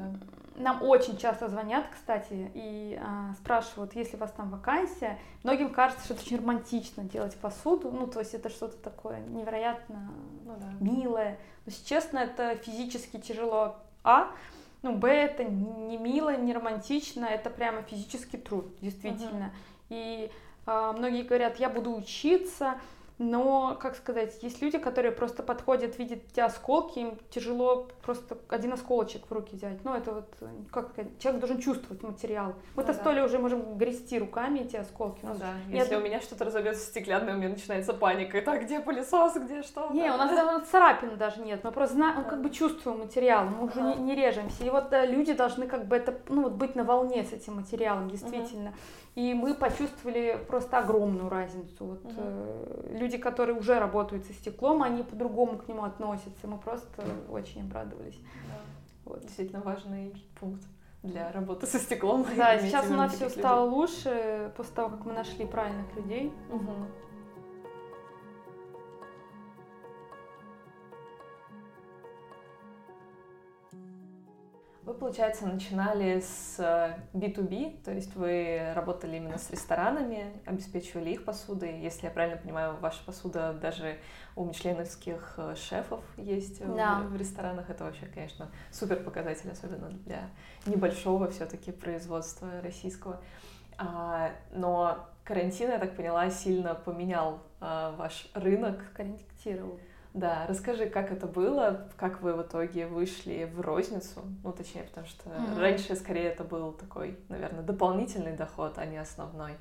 [0.56, 0.62] Да.
[0.62, 5.18] Нам очень часто звонят, кстати, и а, спрашивают, есть ли у вас там вакансия.
[5.42, 10.12] Многим кажется, что это очень романтично делать посуду, ну, то есть это что-то такое невероятно
[10.44, 10.70] ну, да.
[10.78, 11.38] милое.
[11.66, 14.30] Но, если честно, это физически тяжело, а,
[14.82, 19.52] ну, б, это не мило, не романтично, это прямо физический труд, действительно.
[19.88, 19.90] Uh-huh.
[19.90, 20.30] И
[20.66, 22.74] а, многие говорят, я буду учиться,
[23.18, 28.72] но, как сказать, есть люди, которые просто подходят, видят эти осколки, им тяжело просто один
[28.72, 29.84] осколочек в руки взять.
[29.84, 30.34] Ну, это вот,
[30.72, 32.54] как сказать, человек должен чувствовать материал.
[32.74, 33.24] Мы-то ну, да.
[33.24, 35.20] уже можем грести руками эти осколки.
[35.22, 35.82] Ну, да, нет...
[35.84, 38.42] если у меня что-то разобьется стеклянное, у меня начинается паника.
[38.42, 39.90] Так, где пылесос, где что?
[39.92, 43.44] Не, у нас даже царапин даже нет, мы просто знаем, ну, как бы чувствуем материал,
[43.44, 44.64] мы уже не, не режемся.
[44.64, 47.54] И вот да, люди должны как бы это, ну, вот быть на волне с этим
[47.54, 48.70] материалом, действительно.
[48.70, 51.84] uh И мы почувствовали просто огромную разницу.
[51.84, 56.48] Вот, uh э, люди, которые уже работают со стеклом, они по-другому к нему относятся.
[56.48, 58.18] Мы просто очень обрадовались.
[58.48, 58.58] Да.
[59.04, 59.20] Вот.
[59.22, 60.64] Действительно важный пункт
[61.04, 62.26] для работы со стеклом.
[62.36, 63.38] Да, сейчас у нас все людей.
[63.38, 66.32] стало лучше после того, как мы нашли правильных людей.
[66.50, 66.72] Угу.
[74.84, 76.58] Вы, получается, начинали с
[77.14, 81.80] B2B, э, то есть вы работали именно с ресторанами, обеспечивали их посудой.
[81.80, 83.96] Если я правильно понимаю, ваша посуда даже
[84.36, 87.00] у мишленовских э, шефов есть да.
[87.00, 87.70] в, в ресторанах.
[87.70, 90.28] Это вообще, конечно, супер показатель, особенно для
[90.66, 93.22] небольшого все-таки производства российского.
[93.78, 98.92] А, но карантин, я так поняла, сильно поменял а, ваш рынок.
[98.92, 99.80] Корректировал.
[100.14, 105.08] Да, расскажи, как это было, как вы в итоге вышли в розницу, ну, точнее, потому
[105.08, 105.58] что mm-hmm.
[105.58, 109.54] раньше, скорее, это был такой, наверное, дополнительный доход, а не основной.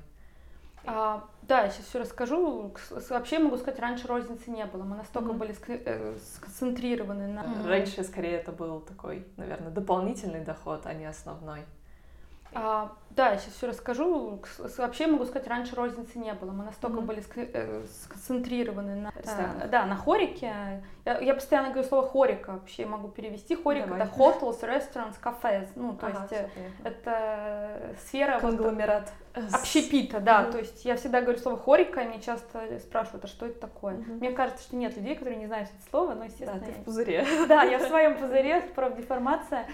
[0.86, 2.72] А, да, я сейчас все расскажу.
[3.10, 4.84] Вообще могу сказать, раньше розницы не было.
[4.84, 5.38] Мы настолько mm-hmm.
[5.38, 7.66] были э, сконцентрированы на.
[7.66, 11.62] Раньше скорее это был такой, наверное, дополнительный доход, а не основной.
[12.54, 14.40] А, да, я сейчас все расскажу.
[14.78, 16.50] Вообще могу сказать, раньше розницы не было.
[16.50, 17.04] Мы настолько mm-hmm.
[17.04, 20.82] были э, сконцентрированы на, э, да, на хорике.
[21.04, 22.52] Я, я постоянно говорю слово хорика.
[22.52, 23.54] Вообще могу перевести.
[23.54, 24.02] Хорик Давай.
[24.02, 25.68] это hotels, restaurants, cafés.
[25.76, 26.48] Ну, то ага, есть э,
[26.82, 28.40] это сфера...
[28.40, 29.12] Конгломерат.
[29.52, 30.42] Общепита, да.
[30.42, 30.52] Mm-hmm.
[30.52, 33.94] То есть я всегда говорю слово хорика, и меня часто спрашивают, а что это такое?
[33.94, 34.18] Mm-hmm.
[34.18, 36.60] Мне кажется, что нет людей, которые не знают это слово, но, естественно...
[36.60, 37.26] Да, ты в пузыре.
[37.48, 39.66] Да, я в своем пузыре, профдеформация.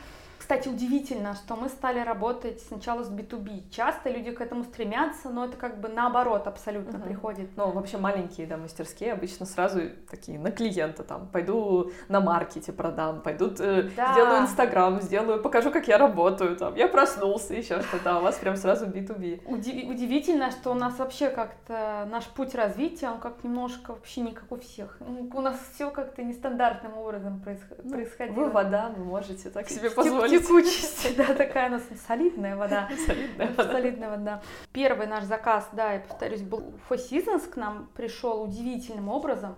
[0.50, 3.70] Кстати, удивительно, что мы стали работать сначала с B2B.
[3.70, 7.06] Часто люди к этому стремятся, но это как бы наоборот абсолютно угу.
[7.06, 7.50] приходит.
[7.56, 11.28] Ну, вообще маленькие да, мастерские обычно сразу такие на клиента там.
[11.28, 14.12] Пойду на маркете продам, пойду э, да.
[14.12, 16.74] сделаю Инстаграм, сделаю, покажу, как я работаю там.
[16.74, 19.44] Я проснулся, еще что-то, а у вас прям сразу B2B.
[19.44, 24.32] Удив- удивительно, что у нас вообще как-то наш путь развития, он как немножко вообще не
[24.32, 24.98] как у всех.
[25.32, 27.40] У нас все как-то нестандартным образом
[27.84, 28.34] ну, происходило.
[28.34, 32.88] Вы вода, вы можете так себе позволить текучесть, да, такая у нас солидная вода.
[33.06, 33.72] Солидная вода.
[33.72, 34.42] Солидная вода.
[34.72, 39.56] Первый наш заказ, да, я повторюсь, был Four Seasons к нам пришел удивительным образом.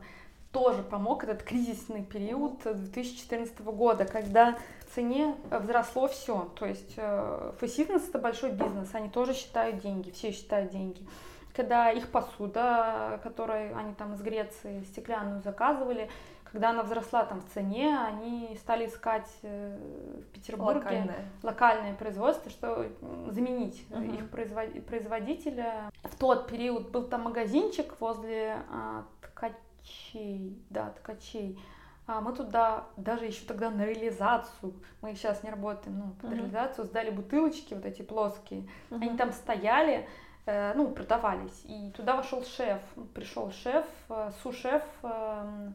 [0.53, 6.53] Тоже помог этот кризисный период 2014 года, когда в цене взросло все.
[6.57, 11.07] То есть Four Seasons это большой бизнес, они тоже считают деньги, все считают деньги
[11.55, 16.09] когда их посуда, которую они там из Греции стеклянную заказывали,
[16.53, 19.79] когда она взросла там в цене, они стали искать э,
[20.21, 22.87] в Петербурге локальное, локальное производство, что
[23.31, 24.15] заменить uh-huh.
[24.15, 25.91] их производителя.
[26.05, 31.59] В тот период был там магазинчик возле а, ткачей, да, ткачей.
[32.07, 36.37] А мы туда даже еще тогда на реализацию, мы сейчас не работаем, ну, под uh-huh.
[36.37, 38.69] реализацию сдали бутылочки вот эти плоские.
[38.91, 38.97] Uh-huh.
[38.97, 40.07] Они там стояли,
[40.45, 41.62] э, ну, продавались.
[41.65, 42.83] И туда вошел шеф,
[43.15, 45.73] пришел шеф, э, су-шеф э,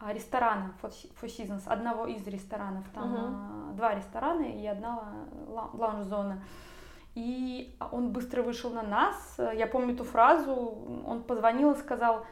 [0.00, 2.84] ресторана Four Seasons, одного из ресторанов.
[2.94, 3.76] Там uh-huh.
[3.76, 6.42] два ресторана и одна лаунж-зона.
[7.14, 9.36] И он быстро вышел на нас.
[9.54, 10.52] Я помню эту фразу.
[11.06, 12.26] Он позвонил и сказал,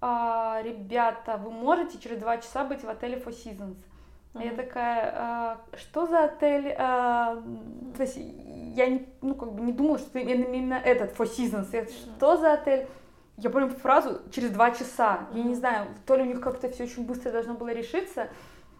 [0.00, 3.76] а, ребята, вы можете через два часа быть в отеле Four Seasons.
[4.34, 4.44] Uh-huh.
[4.44, 6.74] Я такая, а, что за отель?
[6.78, 7.42] А,
[7.96, 11.68] то есть я не, ну, как бы не думала, что именно этот Four Seasons.
[11.72, 12.86] Я, что за отель?
[13.38, 15.26] Я помню фразу через два часа.
[15.32, 18.28] Я не знаю, то ли у них как-то все очень быстро должно было решиться.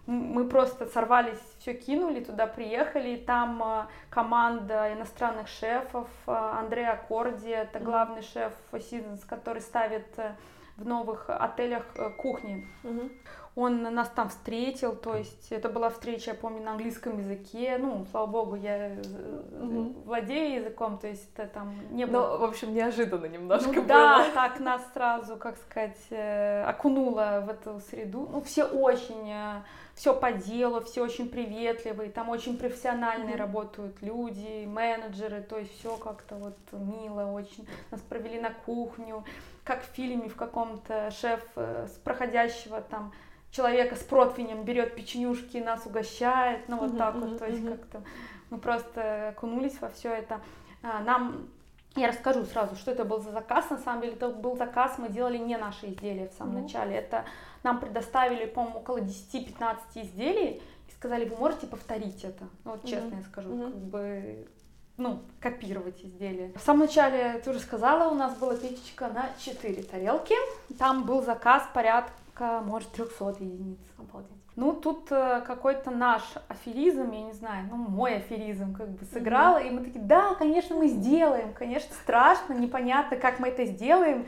[0.07, 6.89] Мы просто сорвались, все кинули, туда приехали, и там а, команда иностранных шефов, а, Андрей
[6.89, 10.37] Аккорди, это главный шеф Seasons, который ставит э,
[10.77, 12.69] в новых отелях э, кухни.
[12.85, 13.11] Mm-hmm.
[13.57, 17.79] Он нас там встретил, то есть это была встреча, я помню, на английском языке.
[17.81, 20.05] Ну, слава богу, я mm-hmm.
[20.05, 22.37] владею языком, то есть это там не ну, было...
[22.37, 23.87] Ну, в общем, неожиданно немножко ну, было.
[23.87, 28.29] Да, так нас сразу, как сказать, э, окунуло в эту среду.
[28.31, 29.63] Ну, все очень, э,
[29.95, 33.39] все по делу, все очень приветливые, там очень профессиональные mm-hmm.
[33.39, 37.67] работают люди, менеджеры, то есть все как-то вот мило очень.
[37.91, 39.25] Нас провели на кухню,
[39.65, 43.15] как в фильме в каком-то шеф с проходящего там
[43.51, 47.47] человека с противнем берет печенюшки и нас угощает, ну вот uh-huh, так uh-huh, вот, то
[47.47, 47.79] есть uh-huh.
[47.79, 48.03] как-то
[48.51, 50.41] мы просто окунулись во все это.
[50.83, 51.49] А, нам
[51.97, 53.71] я расскажу сразу, что это был за заказ.
[53.71, 56.63] На самом деле, это был заказ, мы делали не наши изделия в самом mm-hmm.
[56.63, 56.97] начале.
[56.97, 57.25] Это
[57.63, 62.45] нам предоставили, по-моему, около 10-15 изделий и сказали, вы можете повторить это.
[62.65, 63.23] Ну, вот честно mm-hmm.
[63.23, 63.73] я скажу, mm-hmm.
[63.73, 64.49] как бы
[64.97, 66.53] ну, копировать изделия.
[66.57, 70.35] В самом начале, ты уже сказала, у нас была печечка на 4 тарелки.
[70.79, 73.79] Там был заказ порядка может, 300 единиц.
[73.99, 74.31] Обалдеть.
[74.57, 79.59] Ну, тут э, какой-то наш аферизм, я не знаю, ну, мой аферизм как бы сыграл,
[79.59, 79.69] mm-hmm.
[79.69, 84.27] и мы такие, да, конечно, мы сделаем, конечно, страшно, непонятно, как мы это сделаем,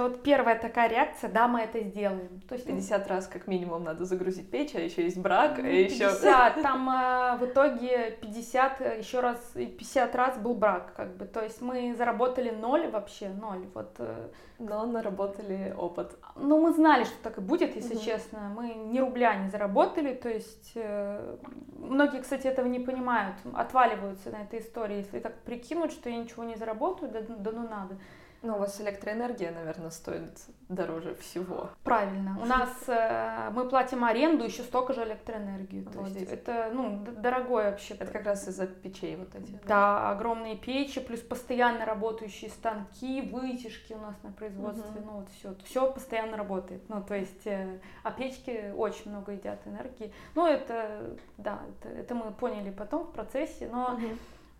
[0.00, 2.40] но вот первая такая реакция, да, мы это сделаем.
[2.48, 6.08] То есть 50 раз как минимум надо загрузить печь, а еще есть брак, а еще...
[6.08, 11.26] 50, там э, в итоге 50, э, еще раз, 50 раз был брак, как бы.
[11.26, 13.66] То есть мы заработали ноль вообще, ноль.
[13.74, 16.16] Вот, э, Но наработали опыт.
[16.34, 18.02] Ну, мы знали, что так и будет, если угу.
[18.02, 18.50] честно.
[18.56, 21.36] Мы ни рубля не заработали, то есть э,
[21.76, 24.96] многие, кстати, этого не понимают, отваливаются на этой истории.
[24.96, 27.98] Если так прикинуть, что я ничего не заработаю, да, да ну надо.
[28.42, 30.32] Ну, у вас электроэнергия, наверное, стоит
[30.70, 31.68] дороже всего.
[31.84, 32.38] Правильно.
[32.40, 35.82] У нас э, мы платим аренду, еще столько же электроэнергии.
[35.82, 37.94] То есть это, ну, дорогое вообще.
[37.94, 39.50] Это как раз из-за печей вот эти.
[39.50, 45.04] Да, да, огромные печи, плюс постоянно работающие станки, вытяжки у нас на производстве, угу.
[45.04, 46.88] ну вот все, все постоянно работает.
[46.88, 50.14] Ну, то есть, э, а печки очень много едят энергии.
[50.34, 54.06] Ну, это, да, это, это мы поняли потом в процессе, но угу.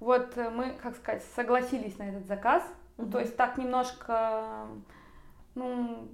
[0.00, 2.62] вот мы, как сказать, согласились на этот заказ,
[3.02, 3.10] Угу.
[3.10, 4.66] То есть так немножко,
[5.54, 6.08] ну,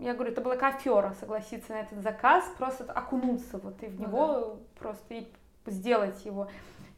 [0.00, 4.26] я говорю, это была афера согласиться на этот заказ, просто окунуться вот и в него
[4.26, 4.60] ну, да.
[4.78, 5.32] просто и
[5.66, 6.48] сделать его.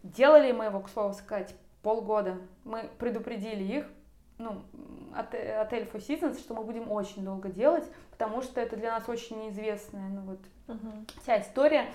[0.02, 2.38] Делали мы его, к слову сказать, полгода.
[2.64, 3.86] Мы предупредили их,
[4.38, 4.62] ну,
[5.14, 9.40] отель Four Seasons, что мы будем очень долго делать, потому что это для нас очень
[9.40, 11.86] неизвестная, ну вот, uh вся история.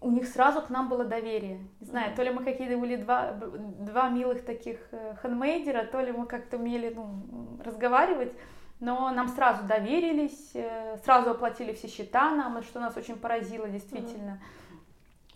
[0.00, 1.60] У них сразу к нам было доверие.
[1.80, 6.12] Не знаю, то ли мы какие-то были два, два милых таких э, хендмейдера, то ли
[6.12, 8.32] мы как-то умели ну, разговаривать,
[8.80, 14.40] но нам сразу доверились, э, сразу оплатили все счета нам, что нас очень поразило действительно.
[14.40, 14.78] uh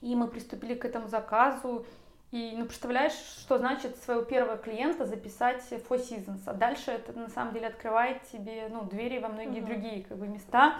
[0.00, 1.86] И мы приступили к этому заказу,
[2.32, 7.28] и, ну, представляешь, что значит своего первого клиента записать Four Seasons, а дальше это на
[7.28, 9.66] самом деле открывает тебе, ну, двери во многие uh-huh.
[9.66, 10.78] другие, как бы, места,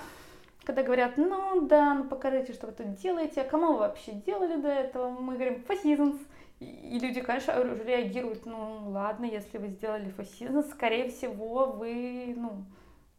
[0.65, 4.61] когда говорят, ну, да, ну, покажите, что вы тут делаете, а кому вы вообще делали
[4.61, 5.11] до этого?
[5.11, 6.19] Мы говорим, Seasons.
[6.61, 7.53] И люди, конечно,
[7.85, 12.65] реагируют, ну, ладно, если вы сделали Seasons, скорее всего, вы, ну,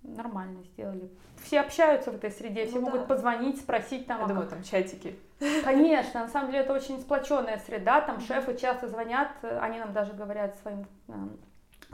[0.04, 1.10] нормально сделали.
[1.44, 3.08] Все общаются в этой среде, все ну, могут да.
[3.08, 4.20] позвонить, спросить там.
[4.20, 4.56] Я а думаю, как...
[4.56, 5.18] там чатики.
[5.64, 10.14] Конечно, на самом деле это очень сплоченная среда, там шефы часто звонят, они нам даже
[10.14, 11.38] говорят своим эм,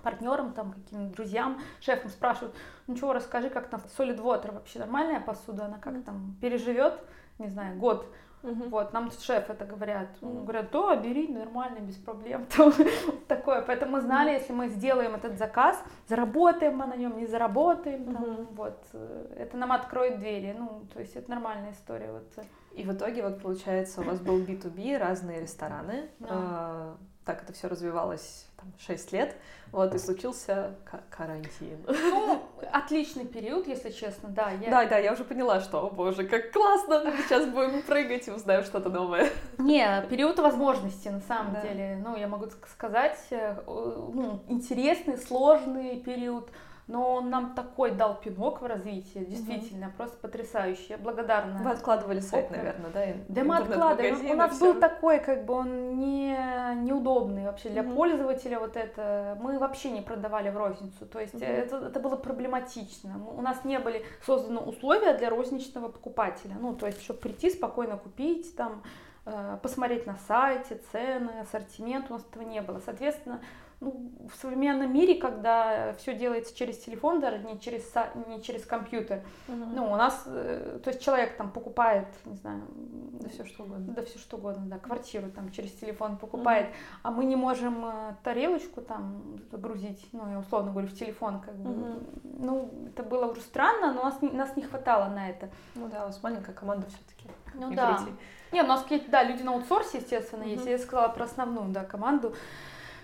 [0.02, 2.56] партнерам, там, каким-то друзьям, шефам спрашивают,
[2.88, 7.00] ну что, расскажи, как там Solid Water вообще нормальная посуда, она как там переживет,
[7.38, 8.06] не знаю, год.
[8.42, 8.70] Угу.
[8.70, 10.08] Вот, нам шеф это говорят.
[10.22, 10.44] Угу.
[10.44, 12.46] Говорят, да, бери, нормально, без проблем.
[13.28, 13.62] такое.
[13.62, 18.04] Поэтому мы знали, если мы сделаем этот заказ, заработаем мы на нем, не заработаем.
[18.04, 18.14] Угу.
[18.14, 20.56] Там, вот, э, это нам откроет двери.
[20.58, 22.12] Ну, то есть это нормальная история.
[22.12, 22.46] Вот.
[22.72, 26.10] И в итоге, вот получается, у вас был B2B, разные рестораны.
[26.20, 26.96] Да.
[27.30, 29.36] Так это все развивалось там, 6 лет,
[29.72, 30.74] вот, и случился
[31.12, 31.78] карантин.
[31.86, 32.42] Ну,
[32.74, 34.50] отличный период, если честно, да.
[34.50, 34.72] Я...
[34.72, 38.32] Да, да, я уже поняла, что, о боже, как классно, мы сейчас будем прыгать и
[38.32, 39.30] узнаем что-то новое.
[39.60, 41.62] Не, период возможностей, на самом да.
[41.62, 46.50] деле, ну, я могу сказать, э, ну, интересный, сложный период,
[46.90, 49.98] но он нам такой дал пинок в развитии, действительно, угу.
[49.98, 50.88] просто потрясающий.
[50.90, 51.60] Я благодарна.
[51.64, 52.58] Вы откладывали сайт, Опыт.
[52.58, 53.06] наверное, да?
[53.28, 54.32] Да мы откладывали.
[54.32, 56.36] У нас был такой, как бы он не
[56.82, 57.94] неудобный вообще для угу.
[57.94, 58.60] пользователя.
[58.60, 61.44] Вот это мы вообще не продавали в розницу, то есть угу.
[61.44, 63.22] это, это было проблематично.
[63.38, 66.56] У нас не были созданы условия для розничного покупателя.
[66.60, 68.82] Ну, то есть, чтобы прийти спокойно купить там
[69.28, 72.82] э, посмотреть на сайте цены, ассортимент, у нас этого не было.
[72.84, 73.42] Соответственно,
[73.82, 77.90] ну, в современном мире, когда все делается через телефон, даже не через,
[78.28, 79.58] не через компьютер, угу.
[79.58, 83.94] ну, у нас, э, то есть человек там покупает, не знаю, да все что угодно.
[83.94, 86.76] Да все что угодно, да, квартиру там через телефон покупает, угу.
[87.04, 91.56] а мы не можем э, тарелочку там загрузить, ну, я условно говорю, в телефон, как
[91.56, 92.00] бы, угу.
[92.24, 95.50] ну, это было уже странно, но нас, нас не хватало на это.
[95.76, 97.30] Ну да, у вас маленькая команда все-таки.
[97.54, 97.96] Ну да.
[97.96, 98.12] Крути.
[98.52, 100.50] Не, у нас какие-то, да, люди на аутсорсе, естественно, угу.
[100.50, 100.66] есть.
[100.66, 102.36] Я сказала про основную, да, команду.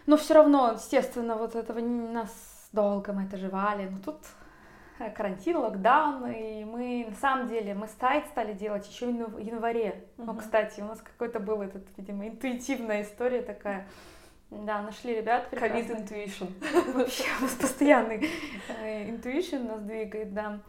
[0.06, 2.30] Но все равно, естественно, вот этого нас
[2.72, 3.88] долго мы это жевали.
[3.90, 4.18] Но тут
[5.00, 10.06] э, карантин, локдаун, и мы, на самом деле, мы сайт стали делать еще в январе.
[10.18, 10.26] Uh-huh.
[10.26, 13.88] Ну, кстати, у нас какой-то был этот, видимо, интуитивная история такая.
[14.52, 16.52] Да, нашли ребят Ковид intuition.
[16.94, 18.30] Вообще, у нас постоянный
[18.80, 20.60] э, intuition нас двигает, да.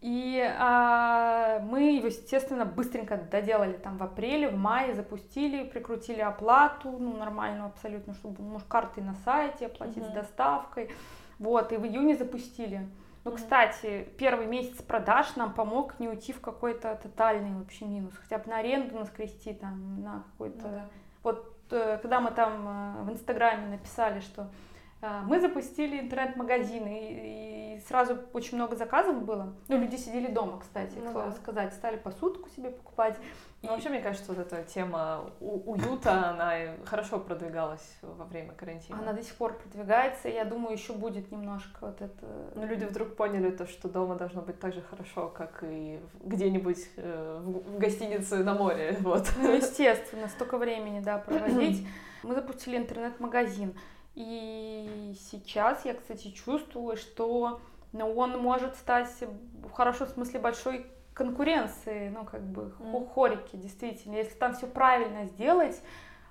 [0.00, 6.90] И а, мы его, естественно, быстренько доделали там в апреле, в мае, запустили, прикрутили оплату,
[6.98, 10.10] ну, нормальную абсолютно, чтобы может, карты на сайте, оплатить uh-huh.
[10.10, 10.90] с доставкой.
[11.38, 12.88] Вот, и в июне запустили.
[13.24, 13.36] Ну, uh-huh.
[13.36, 18.14] кстати, первый месяц продаж нам помог не уйти в какой-то тотальный вообще минус.
[18.22, 20.66] Хотя бы на аренду наскрести там, на какой-то...
[20.66, 20.82] Uh-huh.
[21.22, 24.48] Вот, э, когда мы там э, в Инстаграме написали, что
[25.00, 29.54] мы запустили интернет-магазин, и, и сразу очень много заказов было.
[29.68, 31.32] Ну, люди сидели дома, кстати, ну, да.
[31.32, 33.16] сказать, стали посудку себе покупать.
[33.62, 38.98] И ну, вообще, мне кажется, вот эта тема уюта, она хорошо продвигалась во время карантина.
[38.98, 42.26] Она до сих пор продвигается, я думаю, еще будет немножко вот это...
[42.54, 46.88] Ну, люди вдруг поняли то, что дома должно быть так же хорошо, как и где-нибудь
[46.96, 49.30] э, в, в гостинице на море, вот.
[49.38, 51.86] Ну, естественно, столько времени, да, проводить.
[52.22, 53.74] Мы запустили интернет-магазин.
[54.14, 57.60] И сейчас я, кстати, чувствую, что
[57.92, 59.08] ну, он может стать
[59.62, 63.12] в хорошем смысле большой конкуренцией, ну, как бы, mm.
[63.12, 64.16] хорики, действительно.
[64.16, 65.80] Если там все правильно сделать,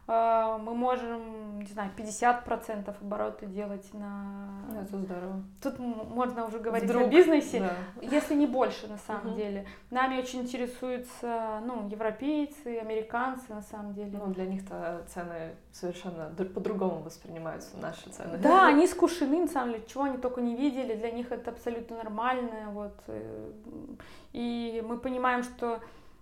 [0.10, 4.60] мы можем, не знаю, 50% обороты делать на...
[4.82, 5.44] Это здорово.
[5.62, 7.76] Тут можно уже говорить Вдруг, о бизнесе, да.
[8.02, 9.38] если не больше, на самом угу.
[9.38, 9.68] деле.
[9.92, 14.18] Нами очень интересуются, ну, европейцы, американцы, на самом деле.
[14.18, 18.40] Ну, для них-то цены совершенно по-другому воспринимаются, наши цены.
[18.40, 21.98] Да, они скушены, на самом деле, чего они только не видели, для них это абсолютно
[21.98, 22.96] нормально, вот.
[23.06, 23.52] Э,
[24.34, 25.82] и мы понимаем, что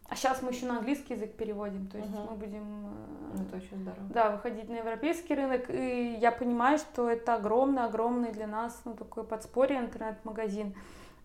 [0.09, 2.27] А сейчас мы еще на английский язык переводим, то есть Мгм.
[2.29, 4.03] мы будем э, Ну, это очень здорово.
[4.09, 5.69] да, выходить на европейский рынок.
[5.69, 10.73] И я понимаю, что это огромный-огромный для нас ну, такой подспорье интернет-магазин.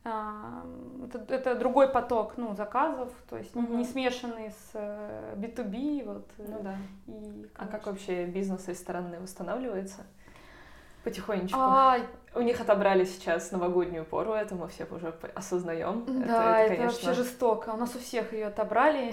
[0.04, 0.64] А,
[1.04, 3.78] Это, это другой поток ну, заказов, то есть Мгм.
[3.78, 6.04] не смешанный с э, B2B.
[6.04, 6.76] Вот, э, Ну да.
[7.06, 10.04] и, А как вообще бизнес ресторанный восстанавливается?
[11.04, 11.58] Потихонечку.
[11.58, 11.98] А,
[12.34, 16.04] У них отобрали сейчас новогоднюю пору, это мы все уже осознаем.
[16.26, 17.70] Да, это, конечно, вообще жестоко.
[17.70, 19.12] У нас у всех ее отобрали,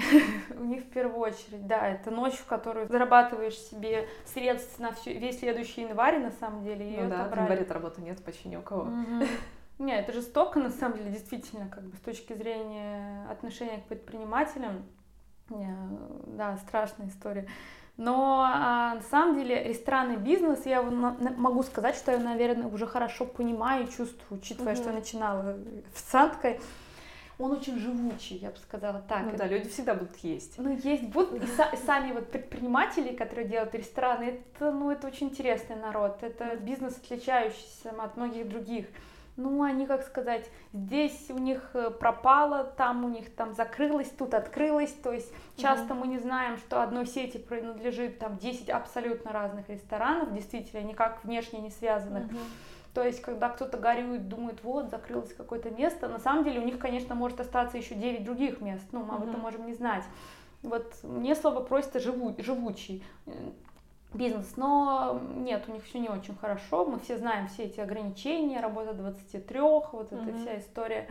[0.59, 1.65] у них в первую очередь.
[1.67, 6.63] Да, это ночь, в которую зарабатываешь себе средств на всю, весь следующий январь, на самом
[6.63, 7.51] деле, ее Ну да, в отобрали.
[7.51, 8.87] январе работы нет почти ни у кого.
[9.79, 14.83] Не, это жестоко, на самом деле, действительно, как бы с точки зрения отношения к предпринимателям.
[15.49, 15.73] Не,
[16.27, 17.47] Да, страшная история.
[17.99, 22.17] Но а, на самом деле ресторанный бизнес, я его на- на- могу сказать, что я,
[22.17, 25.57] наверное, уже хорошо понимаю и чувствую, учитывая, что я начинала
[25.93, 26.61] официанткой.
[27.37, 29.23] Он очень живучий, я бы сказала так.
[29.25, 30.57] Ну да, люди всегда будут есть.
[30.57, 34.23] Ну, есть будут и, са- и сами вот предприниматели, которые делают рестораны,
[34.57, 36.19] это, ну, это очень интересный народ.
[36.21, 38.85] Это бизнес, отличающийся от многих других.
[39.39, 44.33] Ну, они, как сказать, здесь у них э, пропало, там у них там закрылось, тут
[44.33, 44.91] открылось.
[44.91, 50.33] То есть часто мы не знаем, что одной сети принадлежит там 10 абсолютно разных ресторанов,
[50.33, 52.25] действительно, никак внешне не связанных.
[52.93, 56.77] То есть, когда кто-то горюет, думает, вот, закрылось какое-то место, на самом деле у них,
[56.77, 60.03] конечно, может остаться еще 9 других мест, ну, мы об этом можем не знать.
[60.63, 63.05] Вот мне слово просит живу, живучий
[64.13, 68.59] бизнес, но нет, у них все не очень хорошо, мы все знаем все эти ограничения,
[68.59, 70.39] работа 23, вот эта Мгм.
[70.39, 71.07] вся история.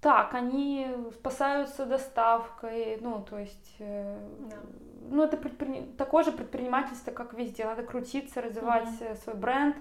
[0.00, 4.18] Так, они спасаются доставкой, ну, то есть, э,
[4.50, 4.56] Да.
[5.10, 9.76] ну, это предпри- такое же предпринимательство, как везде, надо крутиться, развивать э, свой бренд.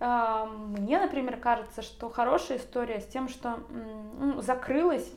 [0.00, 3.58] Мне, например, кажется, что хорошая история с тем, что
[4.20, 5.12] ну, закрылось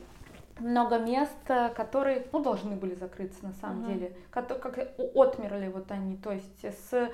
[0.60, 3.86] много мест, э, которые, ну, должны были закрыться на самом Мгм.
[3.92, 4.78] деле, кото- как
[5.14, 7.10] отмерли вот они, то есть с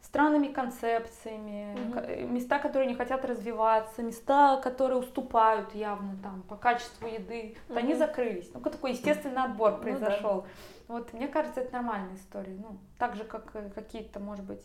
[0.00, 7.06] странными концепциями, э, места, которые не хотят развиваться, места, которые уступают явно там по качеству
[7.06, 8.50] еды, вот они закрылись.
[8.54, 9.82] Ну, такой естественный отбор Ну да.
[9.82, 10.46] произошел.
[10.86, 12.56] Вот мне кажется, это нормальная история.
[12.58, 14.64] Ну, так же, как э, какие-то, может быть,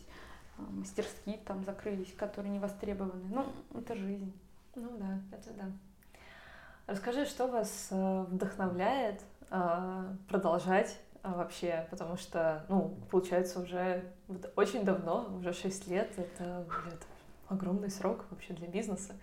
[0.56, 3.24] а, мастерские там закрылись, которые не востребованы.
[3.28, 3.44] Ну,
[3.78, 4.32] это жизнь.
[4.76, 5.64] Ну да, это да.
[6.86, 14.04] Расскажи, что вас э, вдохновляет э, продолжать э, вообще, потому что, ну, получается, уже
[14.54, 17.06] очень давно, уже 6 лет, это, это
[17.48, 19.14] огромный срок вообще для бизнеса.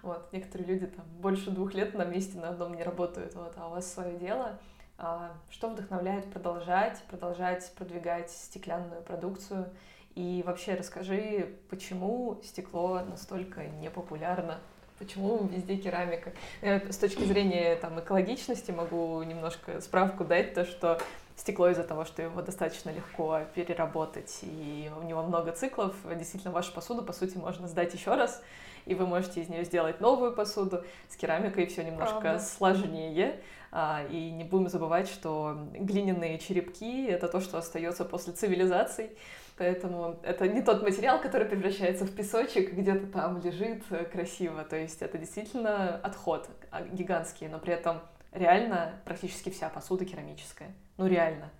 [0.00, 3.68] Вот, некоторые люди там больше двух лет на месте на одном не работают, вот, а
[3.68, 4.58] у вас свое дело.
[4.96, 9.68] А, Что вдохновляет продолжать, продолжать продвигать стеклянную продукцию?
[10.14, 14.58] И вообще расскажи, почему стекло настолько непопулярно?
[15.00, 16.30] Почему везде керамика?
[16.60, 21.00] Я с точки зрения там, экологичности могу немножко справку дать, то что
[21.36, 26.74] стекло из-за того, что его достаточно легко переработать, и у него много циклов, действительно вашу
[26.74, 28.42] посуду, по сути, можно сдать еще раз,
[28.84, 30.84] и вы можете из нее сделать новую посуду.
[31.08, 32.44] С керамикой все немножко Правда.
[32.44, 33.40] сложнее.
[33.72, 39.12] А, И не будем забывать, что глиняные черепки— это то, что остается после цивилизаций.
[39.60, 44.64] Поэтому это не тот материал, который превращается в песочек, где-то там лежит э, красиво.
[44.64, 48.00] То есть это действительно отход а, гигантский, но при этом
[48.32, 50.74] реально практически вся посуда керамическая.
[50.96, 51.50] Ну реально.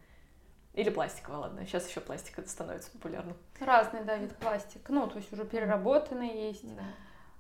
[0.73, 1.67] Или пластиковая, ладно.
[1.67, 3.37] Сейчас еще пластик это становится популярным.
[3.61, 4.89] Разный, да, вид пластик.
[4.89, 6.65] Ну, то есть уже переработанный есть.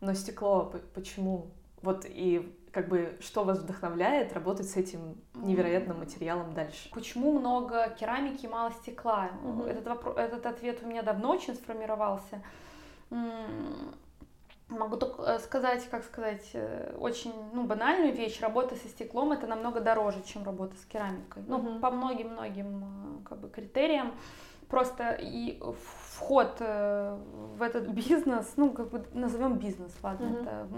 [0.02, 1.52] Но стекло почему?
[1.80, 6.90] Вот и как бы что вас вдохновляет работать с этим невероятным материалом дальше?
[6.92, 9.30] Почему много керамики и мало стекла?
[9.42, 9.62] Мгм.
[9.62, 12.42] Этот, вопро- этот ответ у меня давно очень сформировался.
[14.68, 18.40] Могу только э, сказать, как сказать, э, очень ну, банальную вещь.
[18.40, 21.42] Работа со стеклом это намного дороже, чем работа с керамикой.
[21.48, 21.80] Ну, Мгм.
[21.80, 22.84] по многим-многим
[23.24, 24.14] э, как бы, критериям.
[24.68, 30.36] Просто и вход в этот бизнес, ну, как бы назовем бизнес, ладно, Мгм.
[30.42, 30.68] это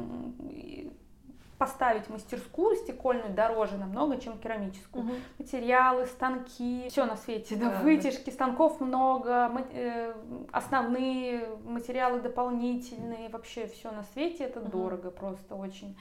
[1.63, 5.07] поставить мастерскую стекольную дороже намного, чем керамическую
[5.39, 7.83] материалы, станки, все на свете, да, Да, да.
[7.85, 10.13] вытяжки, станков много, э,
[10.51, 14.71] основные материалы дополнительные, вообще все на свете, это Мгм.
[14.71, 15.97] дорого просто очень.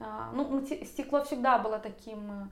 [0.00, 2.44] А, ну, стекло всегда было таким, э,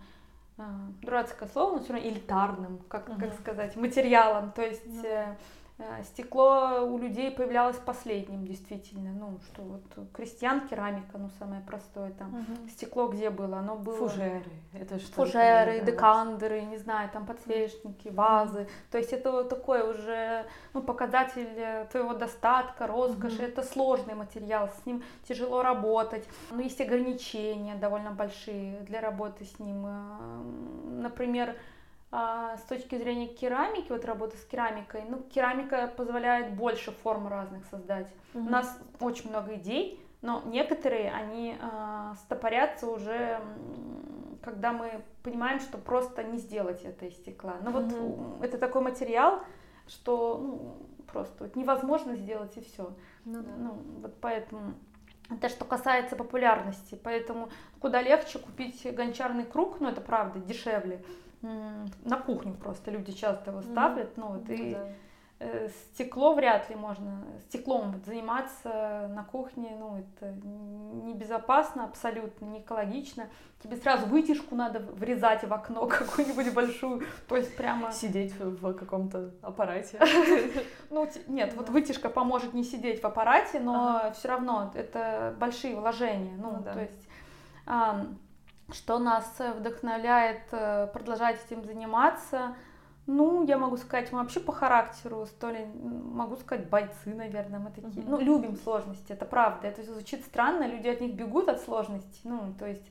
[0.58, 0.64] а,
[1.00, 3.32] дурацкое слово, но все равно элитарным, как, как Мгм.
[3.40, 5.36] сказать, материалом, то есть Мгм.
[5.80, 9.12] Э, стекло у людей появлялось последним, действительно.
[9.12, 12.34] Ну, что вот крестьян керамика, ну, самое простое там.
[12.34, 12.68] Угу.
[12.68, 13.58] Стекло где было?
[13.58, 13.96] Оно было...
[13.96, 14.42] Фужеры.
[14.72, 15.12] Это что?
[15.12, 18.68] Фужеры, декандеры, не знаю, там подсвечники, вазы.
[18.90, 23.36] То есть это вот такой уже, ну, показатель э, твоего достатка, роскоши.
[23.36, 23.44] Угу.
[23.44, 26.28] Это сложный материал, с ним тяжело работать.
[26.50, 29.86] Но есть ограничения довольно большие для работы с ним.
[29.86, 30.42] Э,
[31.02, 31.56] например,
[32.12, 37.64] а, с точки зрения керамики, вот работы с керамикой, ну, керамика позволяет больше форм разных
[37.66, 38.08] создать.
[38.34, 38.46] Mm-hmm.
[38.46, 43.40] У нас очень много идей, но некоторые, они э, стопорятся уже,
[44.42, 47.54] когда мы понимаем, что просто не сделать это из стекла.
[47.62, 48.36] Ну, mm-hmm.
[48.38, 49.40] вот это такой материал,
[49.86, 50.76] что ну,
[51.12, 52.92] просто вот невозможно сделать и все.
[53.24, 53.50] Ну, да.
[53.56, 54.74] ну, вот поэтому...
[55.30, 57.50] Это что касается популярности, поэтому
[57.80, 61.04] куда легче купить гончарный круг, ну это правда, дешевле,
[61.42, 64.88] на кухню просто люди часто его ставят, ну вот, и да.
[65.42, 73.26] Э, стекло вряд ли можно, стеклом заниматься на кухне, ну это небезопасно абсолютно, не экологично.
[73.62, 77.90] Тебе сразу вытяжку надо врезать в окно какую-нибудь большую, то есть прямо...
[77.90, 79.98] Сидеть в каком-то аппарате.
[80.90, 86.36] Ну, нет, вот вытяжка поможет не сидеть в аппарате, но все равно это большие вложения,
[86.36, 87.08] ну, ну то есть
[88.72, 92.54] что нас вдохновляет э, продолжать этим заниматься?
[93.12, 97.70] Ну, я могу сказать, мы вообще по характеру, то ли, могу сказать, бойцы, наверное, мы
[97.70, 98.04] такие.
[98.04, 98.04] Uh-huh.
[98.06, 99.66] Ну, любим сложности, это правда.
[99.66, 102.20] Это звучит странно, люди от них бегут от сложностей.
[102.22, 102.84] Ну, то есть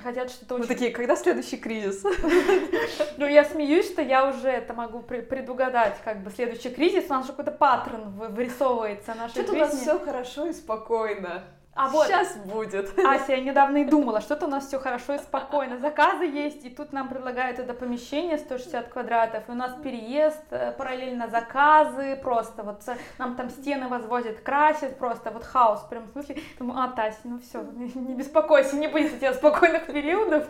[0.00, 0.68] хотят что-то очень...
[0.68, 2.04] Мы такие, когда следующий кризис?
[3.18, 7.26] Ну, я смеюсь, что я уже это могу предугадать, как бы следующий кризис, у нас
[7.26, 11.42] же какой-то паттерн вырисовывается нашей Что-то у нас все хорошо и спокойно.
[11.74, 12.98] А вот, Сейчас будет.
[12.98, 15.78] Ася, я недавно и думала, что-то у нас все хорошо и спокойно.
[15.78, 20.72] Заказы есть, и тут нам предлагают это помещение 160 квадратов, и у нас переезд, э,
[20.72, 22.82] параллельно заказы, просто вот
[23.16, 26.36] нам там стены возводят, красят, просто вот хаос, прям в смысле.
[26.58, 30.46] Думаю, а, Тася, ну все, не беспокойся, не будет у тебя спокойных периодов.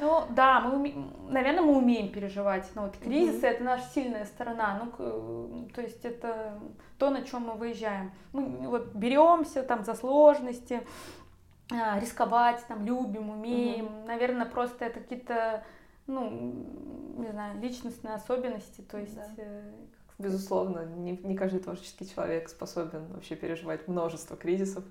[0.00, 0.92] Ну да, мы, уме...
[1.28, 3.50] наверное, мы умеем переживать, но вот кризисы mm-hmm.
[3.50, 6.58] это наша сильная сторона, ну, то есть это
[6.98, 8.12] то, на чем мы выезжаем.
[8.32, 10.82] Мы вот беремся там за сложности,
[11.70, 13.86] а, рисковать, там, любим, умеем.
[13.86, 14.06] Mm-hmm.
[14.06, 15.64] Наверное, просто это какие-то,
[16.06, 16.30] ну,
[17.16, 19.14] не знаю, личностные особенности, то есть...
[19.14, 19.26] Да.
[19.38, 19.72] Э,
[20.18, 24.84] Безусловно, не, не каждый творческий человек способен вообще переживать множество кризисов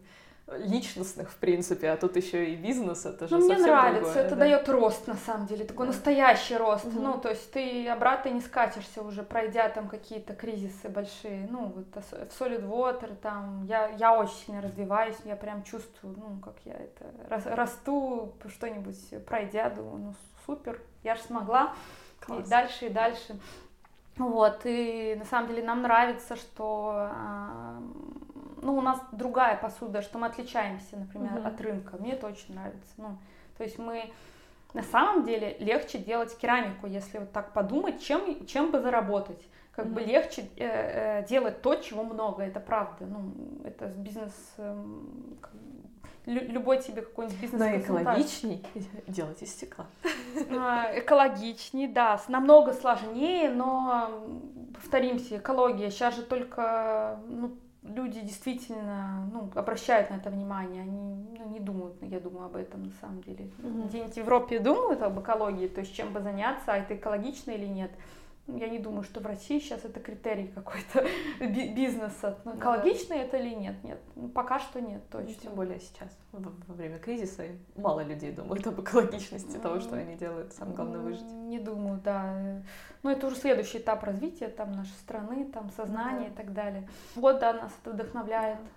[0.47, 4.35] личностных, в принципе, а тут еще и бизнес, это же ну, мне нравится, другое, это
[4.35, 4.41] да?
[4.41, 5.93] дает рост, на самом деле, такой да.
[5.93, 6.99] настоящий рост, угу.
[6.99, 12.03] ну, то есть ты обратно не скатишься уже, пройдя там какие-то кризисы большие, ну, вот
[12.03, 16.73] в Solid Water там, я, я очень сильно развиваюсь, я прям чувствую, ну, как я
[16.73, 20.13] это, расту, что-нибудь пройдя, думаю, ну,
[20.45, 21.73] супер, я же смогла,
[22.19, 22.45] Класс.
[22.45, 23.39] и дальше, и дальше.
[24.17, 27.09] Вот, и на самом деле нам нравится, что
[28.63, 31.47] ну, у нас другая посуда, что мы отличаемся, например, угу.
[31.47, 31.97] от рынка.
[31.97, 32.93] Мне это очень нравится.
[32.97, 33.17] Ну,
[33.57, 34.11] то есть мы
[34.73, 39.41] на самом деле легче делать керамику, если вот так подумать, чем, чем бы заработать.
[39.71, 43.05] Как mm бы легче э, э, делать то, чего много, это правда.
[43.05, 43.33] Ну,
[43.63, 44.83] это бизнес, э,
[46.25, 47.59] любой тебе какой-нибудь бизнес.
[47.59, 48.63] Но экологичней
[49.07, 49.87] делать из стекла.
[50.51, 54.25] А, экологичней, да, намного сложнее, но
[54.75, 55.89] повторимся, экология.
[55.89, 61.95] Сейчас же только ну, люди действительно ну, обращают на это внимание, они ну, не думают,
[62.01, 63.49] я думаю, об этом на самом деле.
[63.59, 63.87] Mm-hmm.
[63.87, 67.65] Где-нибудь в Европе думают об экологии, то есть чем бы заняться, а это экологично или
[67.65, 67.91] нет.
[68.47, 71.07] Я не думаю, что в России сейчас это критерий какой-то
[71.39, 72.39] бизнеса.
[72.43, 73.81] Ну, экологично это или нет?
[73.83, 73.99] Нет.
[74.15, 75.29] Ну, пока что нет, точно.
[75.29, 80.15] Ну, тем более сейчас, во время кризиса, мало людей думают об экологичности того, что они
[80.15, 80.51] делают.
[80.51, 81.31] Самое главное выжить.
[81.31, 82.61] Не думаю, да.
[83.01, 86.33] Ну, это уже следующий этап развития там нашей страны, там сознания да.
[86.33, 86.89] и так далее.
[87.15, 88.57] Вот, да, нас это вдохновляет.
[88.59, 88.69] Да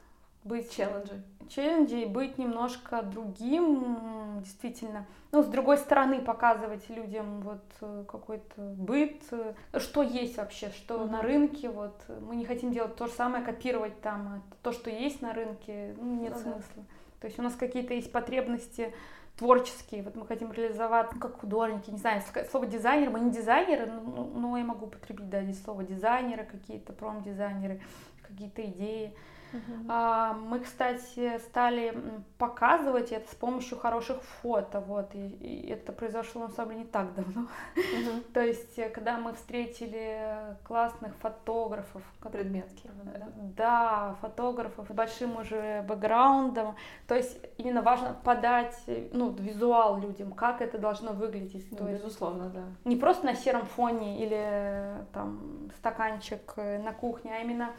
[0.47, 1.23] быть челленджи.
[1.49, 5.07] Челленджи и быть немножко другим, действительно.
[5.33, 10.95] Ну, с другой стороны, показывать людям вот э, какой-то быт, э, что есть вообще, что
[10.95, 11.11] mm-hmm.
[11.11, 15.23] на рынке, вот мы не хотим делать то же самое, копировать там то, что есть
[15.23, 16.63] на рынке, ну, нет ну, смысла.
[16.77, 16.83] Да.
[17.21, 18.93] То есть у нас какие-то есть потребности
[19.37, 24.25] творческие, вот мы хотим реализовать как художники, не знаю, слово дизайнер, мы не дизайнеры, но,
[24.25, 27.81] но я могу употребить, да, здесь слово дизайнеры какие-то, промдизайнеры,
[28.23, 29.15] какие-то идеи.
[29.53, 30.35] Uh-huh.
[30.35, 31.95] Мы, кстати, стали
[32.39, 36.87] показывать это с помощью хороших фото, вот, и, и это произошло на самом деле не
[36.87, 37.47] так давно.
[38.35, 43.29] То есть, э, когда мы встретили классных фотографов, предметки, да?
[43.57, 46.77] да, фотографов с большим уже бэкграундом,
[47.07, 48.77] то есть именно важно подать,
[49.13, 51.71] ну, визуал людям, как это должно выглядеть.
[51.71, 52.65] Ну, то безусловно, есть, да.
[52.85, 57.71] Не просто на сером фоне или там стаканчик э, на кухне, а именно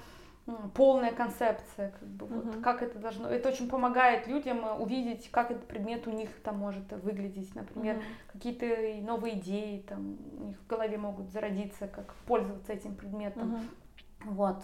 [0.74, 2.42] полная концепция, как бы uh-huh.
[2.54, 3.30] вот как это должно.
[3.30, 7.98] Это очень помогает людям э, увидеть, как этот предмет у них там может выглядеть, например,
[7.98, 8.32] uh-huh.
[8.34, 8.66] какие-то
[9.06, 13.56] новые идеи там у них в голове могут зародиться, как пользоваться этим предметом.
[13.56, 14.32] Uh-huh.
[14.32, 14.64] Вот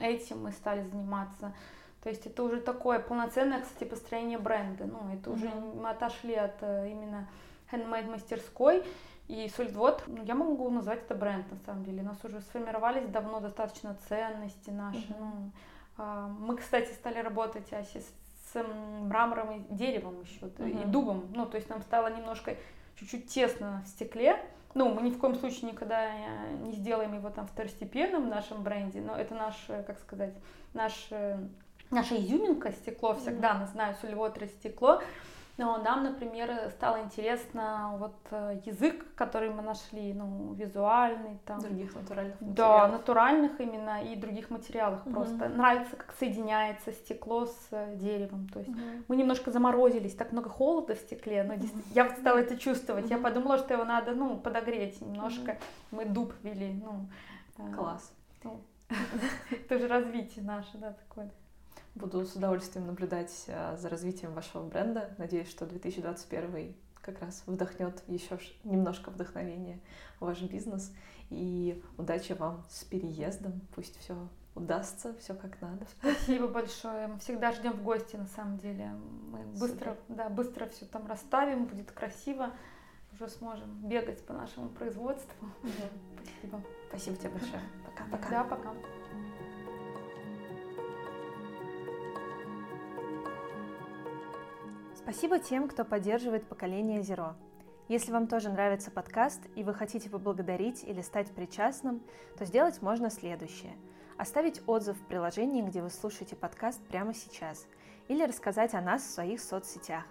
[0.00, 1.54] этим мы стали заниматься.
[2.02, 4.86] То есть это уже такое полноценное, кстати, построение бренда.
[4.86, 5.34] Ну, это uh-huh.
[5.34, 7.28] уже мы отошли от э, именно
[7.70, 8.82] handmade мастерской
[9.30, 12.02] и Сольдвод, ну, я могу назвать это бренд, на самом деле.
[12.02, 14.98] У нас уже сформировались давно достаточно ценности наши.
[14.98, 15.16] Uh-huh.
[15.20, 15.52] Ну,
[15.98, 18.62] а, мы, кстати, стали работать Аси, с, с
[19.04, 20.82] мрамором и деревом еще, uh-huh.
[20.82, 21.28] и дубом.
[21.32, 22.56] Ну, то есть нам стало немножко
[22.96, 24.36] чуть-чуть тесно в стекле.
[24.74, 26.12] Ну, мы ни в коем случае никогда
[26.62, 29.54] не сделаем его там второстепенным в нашем бренде, но это наш,
[29.86, 30.34] как сказать,
[30.74, 31.08] наш,
[31.90, 33.72] наша изюминка, стекло всегда, mm-hmm.
[33.72, 35.00] знаю, сулевотре стекло.
[35.60, 41.60] Но нам, например, стало интересно вот э, язык, который мы нашли, ну, визуальный там.
[41.60, 42.56] Других натуральных материалов.
[42.56, 45.16] Да, натуральных именно и других материалах угу.
[45.16, 45.50] просто.
[45.50, 48.48] Нравится, как соединяется стекло с э, деревом.
[48.48, 48.78] То есть угу.
[49.08, 51.66] мы немножко заморозились, так много холода в стекле, но угу.
[51.94, 53.04] я вот стала это чувствовать.
[53.04, 53.12] Угу.
[53.12, 55.50] Я подумала, что его надо, ну, подогреть немножко.
[55.50, 55.58] Угу.
[55.90, 57.06] Мы дуб вели, ну.
[57.58, 58.14] Э, Класс.
[58.44, 58.62] Ну,
[59.68, 61.30] тоже развитие наше, да, такое.
[61.94, 65.10] Буду с удовольствием наблюдать э, за развитием вашего бренда.
[65.18, 69.80] Надеюсь, что 2021 как раз вдохнет еще немножко вдохновения
[70.18, 70.92] в ваш бизнес.
[71.30, 73.60] И удачи вам с переездом.
[73.74, 74.16] Пусть все
[74.54, 75.86] удастся, все как надо.
[75.98, 77.08] Спасибо большое.
[77.08, 78.90] Мы всегда ждем в гости, на самом деле.
[79.30, 82.50] Мы быстро, да, быстро все там расставим, будет красиво.
[83.12, 85.48] Уже сможем бегать по нашему производству.
[85.62, 86.22] Угу.
[86.22, 86.62] Спасибо.
[86.88, 87.62] Спасибо тебе большое.
[87.84, 88.30] Пока-пока.
[88.30, 88.99] Да, пока.
[95.12, 97.34] Спасибо тем, кто поддерживает поколение Zero.
[97.88, 102.00] Если вам тоже нравится подкаст и вы хотите поблагодарить или стать причастным,
[102.38, 103.72] то сделать можно следующее.
[104.18, 107.66] Оставить отзыв в приложении, где вы слушаете подкаст прямо сейчас,
[108.06, 110.04] или рассказать о нас в своих соцсетях.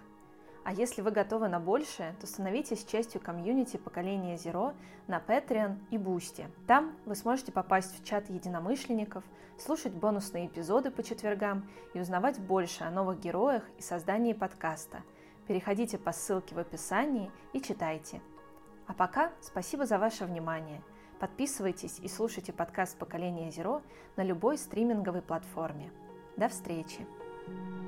[0.64, 4.76] А если вы готовы на большее, то становитесь частью комьюнити поколения Zero
[5.08, 6.46] на Patreon и Boosty.
[6.68, 9.24] Там вы сможете попасть в чат единомышленников,
[9.58, 15.02] слушать бонусные эпизоды по четвергам и узнавать больше о новых героях и создании подкаста.
[15.48, 18.22] Переходите по ссылке в описании и читайте.
[18.86, 20.82] А пока спасибо за ваше внимание.
[21.20, 23.82] Подписывайтесь и слушайте подкаст «Поколение Зеро»
[24.16, 25.92] на любой стриминговой платформе.
[26.38, 27.06] До встречи!
[27.48, 27.79] thank you